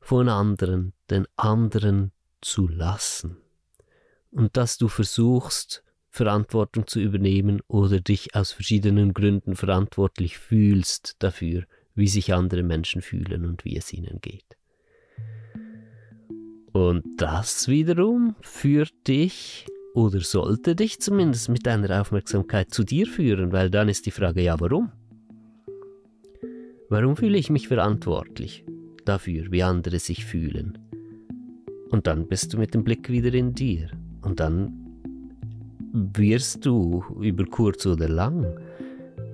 von 0.00 0.28
anderen, 0.28 0.92
den 1.10 1.26
anderen 1.36 2.12
zu 2.40 2.68
lassen. 2.68 3.38
Und 4.30 4.56
dass 4.56 4.78
du 4.78 4.88
versuchst, 4.88 5.82
Verantwortung 6.12 6.86
zu 6.86 7.00
übernehmen 7.00 7.62
oder 7.68 7.98
dich 8.00 8.36
aus 8.36 8.52
verschiedenen 8.52 9.14
Gründen 9.14 9.56
verantwortlich 9.56 10.36
fühlst 10.36 11.16
dafür, 11.20 11.64
wie 11.94 12.06
sich 12.06 12.34
andere 12.34 12.62
Menschen 12.62 13.00
fühlen 13.00 13.46
und 13.46 13.64
wie 13.64 13.76
es 13.76 13.92
ihnen 13.94 14.20
geht. 14.20 14.44
Und 16.72 17.02
das 17.16 17.66
wiederum 17.66 18.36
führt 18.42 19.08
dich 19.08 19.66
oder 19.94 20.20
sollte 20.20 20.76
dich 20.76 21.00
zumindest 21.00 21.48
mit 21.48 21.66
deiner 21.66 22.00
Aufmerksamkeit 22.00 22.72
zu 22.72 22.84
dir 22.84 23.06
führen, 23.06 23.50
weil 23.52 23.70
dann 23.70 23.88
ist 23.88 24.04
die 24.04 24.10
Frage, 24.10 24.42
ja, 24.42 24.60
warum? 24.60 24.92
Warum 26.90 27.16
fühle 27.16 27.38
ich 27.38 27.48
mich 27.48 27.68
verantwortlich 27.68 28.66
dafür, 29.06 29.50
wie 29.50 29.62
andere 29.62 29.98
sich 29.98 30.26
fühlen? 30.26 30.78
Und 31.88 32.06
dann 32.06 32.28
bist 32.28 32.52
du 32.52 32.58
mit 32.58 32.74
dem 32.74 32.84
Blick 32.84 33.08
wieder 33.08 33.32
in 33.32 33.54
dir. 33.54 33.90
Und 34.22 34.40
dann 34.40 34.81
wirst 35.92 36.64
du 36.64 37.04
über 37.20 37.44
kurz 37.44 37.86
oder 37.86 38.08
lang 38.08 38.46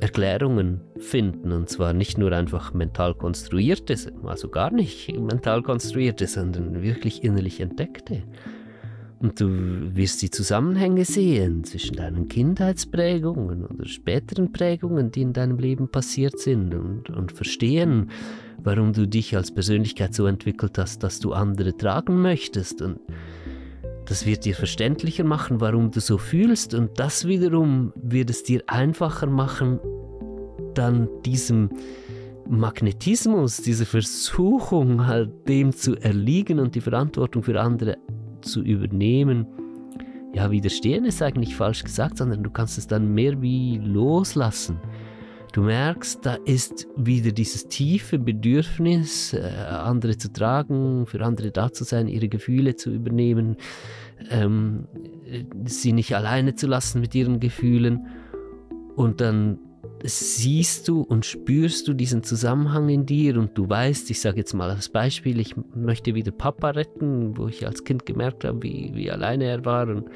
Erklärungen 0.00 0.80
finden, 0.98 1.52
und 1.52 1.68
zwar 1.68 1.92
nicht 1.92 2.18
nur 2.18 2.32
einfach 2.32 2.72
mental 2.72 3.14
konstruierte, 3.14 3.96
also 4.24 4.48
gar 4.48 4.72
nicht 4.72 5.12
mental 5.18 5.62
konstruierte, 5.62 6.26
sondern 6.26 6.82
wirklich 6.82 7.24
innerlich 7.24 7.60
entdeckte. 7.60 8.22
Und 9.20 9.40
du 9.40 9.96
wirst 9.96 10.22
die 10.22 10.30
Zusammenhänge 10.30 11.04
sehen 11.04 11.64
zwischen 11.64 11.96
deinen 11.96 12.28
Kindheitsprägungen 12.28 13.64
oder 13.64 13.84
späteren 13.84 14.52
Prägungen, 14.52 15.10
die 15.10 15.22
in 15.22 15.32
deinem 15.32 15.58
Leben 15.58 15.88
passiert 15.88 16.38
sind 16.38 16.72
und, 16.72 17.10
und 17.10 17.32
verstehen, 17.32 18.10
warum 18.58 18.92
du 18.92 19.08
dich 19.08 19.36
als 19.36 19.52
Persönlichkeit 19.52 20.14
so 20.14 20.26
entwickelt 20.26 20.78
hast, 20.78 21.02
dass 21.02 21.18
du 21.18 21.32
andere 21.32 21.76
tragen 21.76 22.22
möchtest 22.22 22.80
und 22.80 23.00
das 24.08 24.24
wird 24.24 24.44
dir 24.44 24.54
verständlicher 24.54 25.24
machen, 25.24 25.60
warum 25.60 25.90
du 25.90 26.00
so 26.00 26.16
fühlst 26.16 26.74
und 26.74 26.98
das 26.98 27.26
wiederum 27.26 27.92
wird 27.94 28.30
es 28.30 28.42
dir 28.42 28.62
einfacher 28.66 29.26
machen, 29.26 29.78
dann 30.74 31.08
diesem 31.24 31.70
Magnetismus, 32.48 33.58
dieser 33.58 33.84
Versuchung 33.84 35.06
halt 35.06 35.46
dem 35.46 35.72
zu 35.72 35.96
erliegen 35.96 36.58
und 36.58 36.74
die 36.74 36.80
Verantwortung 36.80 37.42
für 37.42 37.60
andere 37.60 37.98
zu 38.40 38.62
übernehmen, 38.62 39.46
ja, 40.34 40.50
widerstehen 40.50 41.04
ist 41.04 41.22
eigentlich 41.22 41.56
falsch 41.56 41.84
gesagt, 41.84 42.18
sondern 42.18 42.42
du 42.42 42.50
kannst 42.50 42.78
es 42.78 42.86
dann 42.86 43.12
mehr 43.12 43.40
wie 43.42 43.78
loslassen. 43.78 44.78
Du 45.52 45.62
merkst, 45.62 46.24
da 46.26 46.34
ist 46.44 46.86
wieder 46.96 47.32
dieses 47.32 47.68
tiefe 47.68 48.18
Bedürfnis, 48.18 49.32
äh, 49.32 49.40
andere 49.40 50.18
zu 50.18 50.32
tragen, 50.32 51.06
für 51.06 51.24
andere 51.24 51.50
da 51.50 51.72
zu 51.72 51.84
sein, 51.84 52.06
ihre 52.06 52.28
Gefühle 52.28 52.76
zu 52.76 52.90
übernehmen, 52.90 53.56
ähm, 54.30 54.86
sie 55.64 55.92
nicht 55.92 56.14
alleine 56.14 56.54
zu 56.54 56.66
lassen 56.66 57.00
mit 57.00 57.14
ihren 57.14 57.40
Gefühlen. 57.40 58.06
Und 58.94 59.20
dann 59.20 59.58
siehst 60.02 60.88
du 60.88 61.00
und 61.00 61.24
spürst 61.24 61.88
du 61.88 61.94
diesen 61.94 62.22
Zusammenhang 62.22 62.88
in 62.88 63.06
dir 63.06 63.38
und 63.38 63.56
du 63.56 63.68
weißt, 63.68 64.10
ich 64.10 64.20
sage 64.20 64.38
jetzt 64.38 64.54
mal 64.54 64.70
als 64.70 64.88
Beispiel, 64.88 65.40
ich 65.40 65.54
möchte 65.74 66.14
wieder 66.14 66.30
Papa 66.30 66.70
retten, 66.70 67.36
wo 67.36 67.48
ich 67.48 67.66
als 67.66 67.84
Kind 67.84 68.06
gemerkt 68.06 68.44
habe, 68.44 68.62
wie, 68.62 68.92
wie 68.94 69.10
alleine 69.10 69.44
er 69.44 69.64
war. 69.64 69.88
Und, 69.88 70.08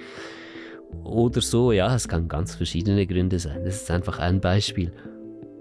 oder 1.05 1.41
so, 1.41 1.73
ja, 1.73 1.95
es 1.95 2.07
kann 2.07 2.29
ganz 2.29 2.55
verschiedene 2.55 3.07
Gründe 3.07 3.39
sein. 3.39 3.65
Das 3.65 3.83
ist 3.83 3.91
einfach 3.91 4.19
ein 4.19 4.41
Beispiel. 4.41 4.93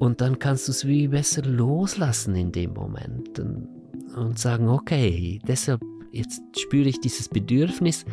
Und 0.01 0.19
dann 0.19 0.39
kannst 0.39 0.67
du 0.67 0.71
es 0.71 0.87
wie 0.87 1.09
besser 1.09 1.43
loslassen 1.43 2.33
in 2.33 2.51
dem 2.51 2.73
Moment 2.73 3.37
und, 3.37 4.39
sagen, 4.39 4.67
okay, 4.67 5.39
deshalb 5.47 5.79
jetzt 6.11 6.41
spüre 6.59 6.89
ich 6.89 6.99
dieses 7.01 7.29
Bedürfnis, 7.29 8.05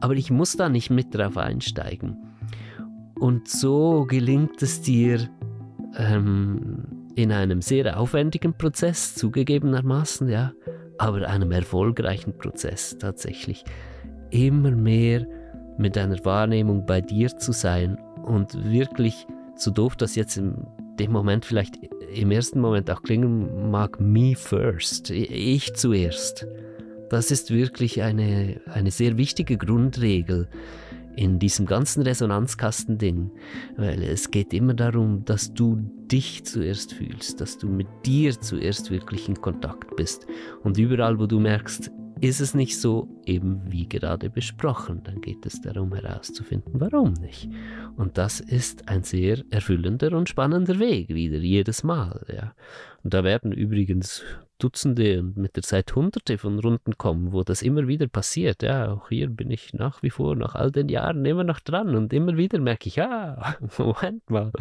aber 0.00 0.14
ich 0.14 0.30
muss 0.30 0.56
da 0.56 0.70
nicht 0.70 0.88
mit 0.88 1.14
drauf 1.14 1.36
einsteigen. 1.36 2.16
Und 3.20 3.48
so 3.48 4.06
gelingt 4.06 4.62
es 4.62 4.80
dir 4.80 5.28
ähm, 5.98 7.10
in 7.16 7.30
einem 7.30 7.60
sehr 7.60 8.00
aufwendigen 8.00 8.54
Prozess, 8.54 9.14
zugegebenermaßen, 9.14 10.30
ja, 10.30 10.54
aber 10.96 11.28
einem 11.28 11.52
erfolgreichen 11.52 12.38
Prozess 12.38 12.96
tatsächlich, 12.98 13.62
immer 14.30 14.70
mehr 14.70 15.26
mit 15.76 15.96
deiner 15.96 16.24
Wahrnehmung 16.24 16.86
bei 16.86 17.02
dir 17.02 17.28
zu 17.36 17.52
sein 17.52 17.98
und 18.24 18.72
wirklich, 18.72 19.26
so 19.54 19.70
doof 19.70 19.96
das 19.96 20.16
jetzt 20.16 20.38
im 20.38 20.66
dem 20.98 21.12
Moment 21.12 21.44
vielleicht 21.44 21.78
im 22.14 22.30
ersten 22.30 22.60
Moment 22.60 22.90
auch 22.90 23.02
klingen 23.02 23.70
mag, 23.70 24.00
me 24.00 24.34
first, 24.34 25.10
ich 25.10 25.74
zuerst. 25.74 26.46
Das 27.10 27.30
ist 27.30 27.50
wirklich 27.50 28.02
eine, 28.02 28.60
eine 28.66 28.90
sehr 28.90 29.16
wichtige 29.16 29.56
Grundregel 29.56 30.48
in 31.16 31.38
diesem 31.38 31.66
ganzen 31.66 32.02
Resonanzkastending, 32.02 33.30
weil 33.76 34.02
es 34.02 34.30
geht 34.30 34.52
immer 34.52 34.74
darum, 34.74 35.24
dass 35.24 35.52
du 35.54 35.78
dich 36.10 36.44
zuerst 36.44 36.92
fühlst, 36.92 37.40
dass 37.40 37.58
du 37.58 37.68
mit 37.68 37.86
dir 38.04 38.38
zuerst 38.38 38.90
wirklich 38.90 39.28
in 39.28 39.40
Kontakt 39.40 39.96
bist. 39.96 40.26
Und 40.62 40.78
überall, 40.78 41.18
wo 41.18 41.26
du 41.26 41.40
merkst, 41.40 41.90
ist 42.20 42.40
es 42.40 42.54
nicht 42.54 42.80
so, 42.80 43.08
eben 43.26 43.60
wie 43.70 43.88
gerade 43.88 44.30
besprochen, 44.30 45.02
dann 45.04 45.20
geht 45.20 45.44
es 45.44 45.60
darum 45.60 45.94
herauszufinden, 45.94 46.80
warum 46.80 47.12
nicht. 47.12 47.48
Und 47.96 48.16
das 48.16 48.40
ist 48.40 48.88
ein 48.88 49.02
sehr 49.02 49.44
erfüllender 49.50 50.16
und 50.16 50.28
spannender 50.28 50.78
Weg, 50.78 51.10
wieder 51.10 51.38
jedes 51.38 51.82
Mal. 51.82 52.24
Ja. 52.34 52.54
Und 53.02 53.12
da 53.12 53.22
werden 53.22 53.52
übrigens 53.52 54.22
Dutzende 54.58 55.20
und 55.20 55.36
mit 55.36 55.56
der 55.56 55.62
Zeit 55.62 55.94
Hunderte 55.94 56.38
von 56.38 56.58
Runden 56.58 56.96
kommen, 56.96 57.32
wo 57.32 57.42
das 57.42 57.62
immer 57.62 57.86
wieder 57.86 58.06
passiert. 58.06 58.62
Ja, 58.62 58.92
auch 58.92 59.08
hier 59.08 59.28
bin 59.28 59.50
ich 59.50 59.74
nach 59.74 60.02
wie 60.02 60.10
vor, 60.10 60.34
nach 60.34 60.54
all 60.54 60.70
den 60.70 60.88
Jahren, 60.88 61.24
immer 61.26 61.44
noch 61.44 61.60
dran 61.60 61.94
und 61.94 62.12
immer 62.12 62.36
wieder 62.36 62.58
merke 62.58 62.88
ich, 62.88 63.00
ah, 63.02 63.56
Moment 63.78 64.28
mal, 64.30 64.52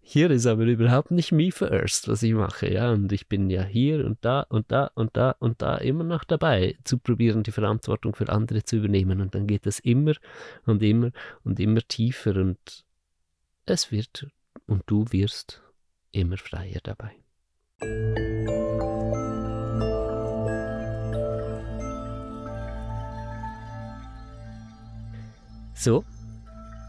hier 0.00 0.30
ist 0.30 0.46
aber 0.46 0.64
überhaupt 0.64 1.10
nicht 1.10 1.32
me 1.32 1.52
first, 1.52 2.08
was 2.08 2.22
ich 2.22 2.34
mache. 2.34 2.72
Ja, 2.72 2.90
und 2.92 3.12
ich 3.12 3.28
bin 3.28 3.48
ja 3.50 3.62
hier 3.62 4.04
und 4.04 4.18
da 4.22 4.40
und 4.48 4.72
da 4.72 4.90
und 4.94 5.16
da 5.16 5.36
und 5.38 5.62
da 5.62 5.76
immer 5.76 6.04
noch 6.04 6.24
dabei, 6.24 6.76
zu 6.84 6.98
probieren, 6.98 7.42
die 7.42 7.52
Verantwortung 7.52 8.14
für 8.14 8.28
andere 8.28 8.64
zu 8.64 8.76
übernehmen. 8.76 9.20
Und 9.20 9.34
dann 9.34 9.46
geht 9.46 9.66
das 9.66 9.78
immer 9.78 10.14
und 10.66 10.82
immer 10.82 11.12
und 11.44 11.60
immer 11.60 11.80
tiefer 11.86 12.36
und 12.36 12.84
es 13.66 13.92
wird 13.92 14.26
und 14.66 14.82
du 14.86 15.04
wirst 15.10 15.62
immer 16.10 16.36
freier 16.36 16.80
dabei. 16.82 17.14
So, 25.78 26.04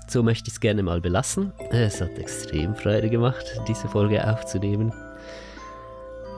so 0.08 0.24
möchte 0.24 0.48
ich 0.48 0.54
es 0.54 0.60
gerne 0.60 0.82
mal 0.82 1.00
belassen. 1.00 1.54
Es 1.70 2.02
hat 2.02 2.18
extrem 2.18 2.74
Freude 2.74 3.12
gemacht, 3.12 3.62
diese 3.68 3.88
Folge 3.88 4.28
aufzunehmen. 4.28 4.92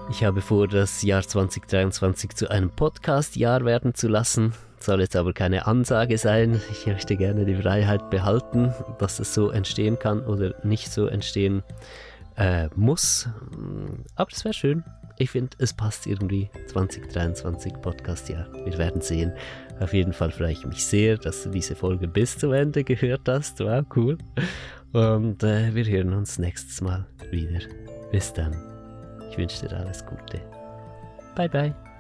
Ich 0.10 0.26
habe 0.26 0.42
vor, 0.42 0.68
das 0.68 1.02
Jahr 1.02 1.22
2023 1.22 2.36
zu 2.36 2.52
einem 2.52 2.70
Podcast-Jahr 2.70 3.64
werden 3.64 3.96
zu 3.96 4.10
lassen. 4.10 4.54
Soll 4.82 5.00
jetzt 5.00 5.16
aber 5.16 5.32
keine 5.32 5.66
Ansage 5.66 6.18
sein. 6.18 6.60
Ich 6.72 6.86
möchte 6.88 7.16
gerne 7.16 7.46
die 7.46 7.56
Freiheit 7.56 8.10
behalten, 8.10 8.74
dass 9.00 9.20
es 9.20 9.34
so 9.34 9.50
entstehen 9.50 9.98
kann 9.98 10.20
oder 10.26 10.54
nicht 10.66 10.92
so 10.92 11.08
entstehen 11.08 11.64
äh, 12.36 12.68
muss. 12.76 13.30
Aber 14.18 14.30
es 14.30 14.44
wäre 14.44 14.54
schön. 14.54 14.84
Ich 15.18 15.30
finde, 15.30 15.56
es 15.60 15.72
passt 15.72 16.06
irgendwie 16.06 16.50
2023 16.68 17.74
Podcast-Jahr. 17.82 18.48
Wir 18.66 18.78
werden 18.78 19.00
sehen. 19.00 19.32
Auf 19.82 19.94
jeden 19.94 20.14
Fall 20.14 20.32
freue 20.32 20.52
ich 20.52 20.66
mich 20.66 20.86
sehr, 20.86 21.18
dass 21.18 21.44
du 21.44 21.50
diese 21.50 21.76
Folge 21.76 22.08
bis 22.08 22.38
zum 22.38 22.54
Ende 22.54 22.84
gehört 22.84 23.28
hast. 23.28 23.60
Wow, 23.60 23.84
cool. 23.96 24.18
Und 24.94 25.42
äh, 25.44 25.74
wir 25.74 25.86
hören 25.86 26.14
uns 26.14 26.38
nächstes 26.38 26.82
Mal 26.82 27.06
wieder. 27.32 27.60
Bis 28.12 28.32
dann. 28.32 28.56
Ich 29.32 29.38
wünsche 29.38 29.68
dir 29.68 29.76
alles 29.76 30.06
Gute. 30.06 30.40
Bye, 31.36 31.50
bye. 31.50 31.91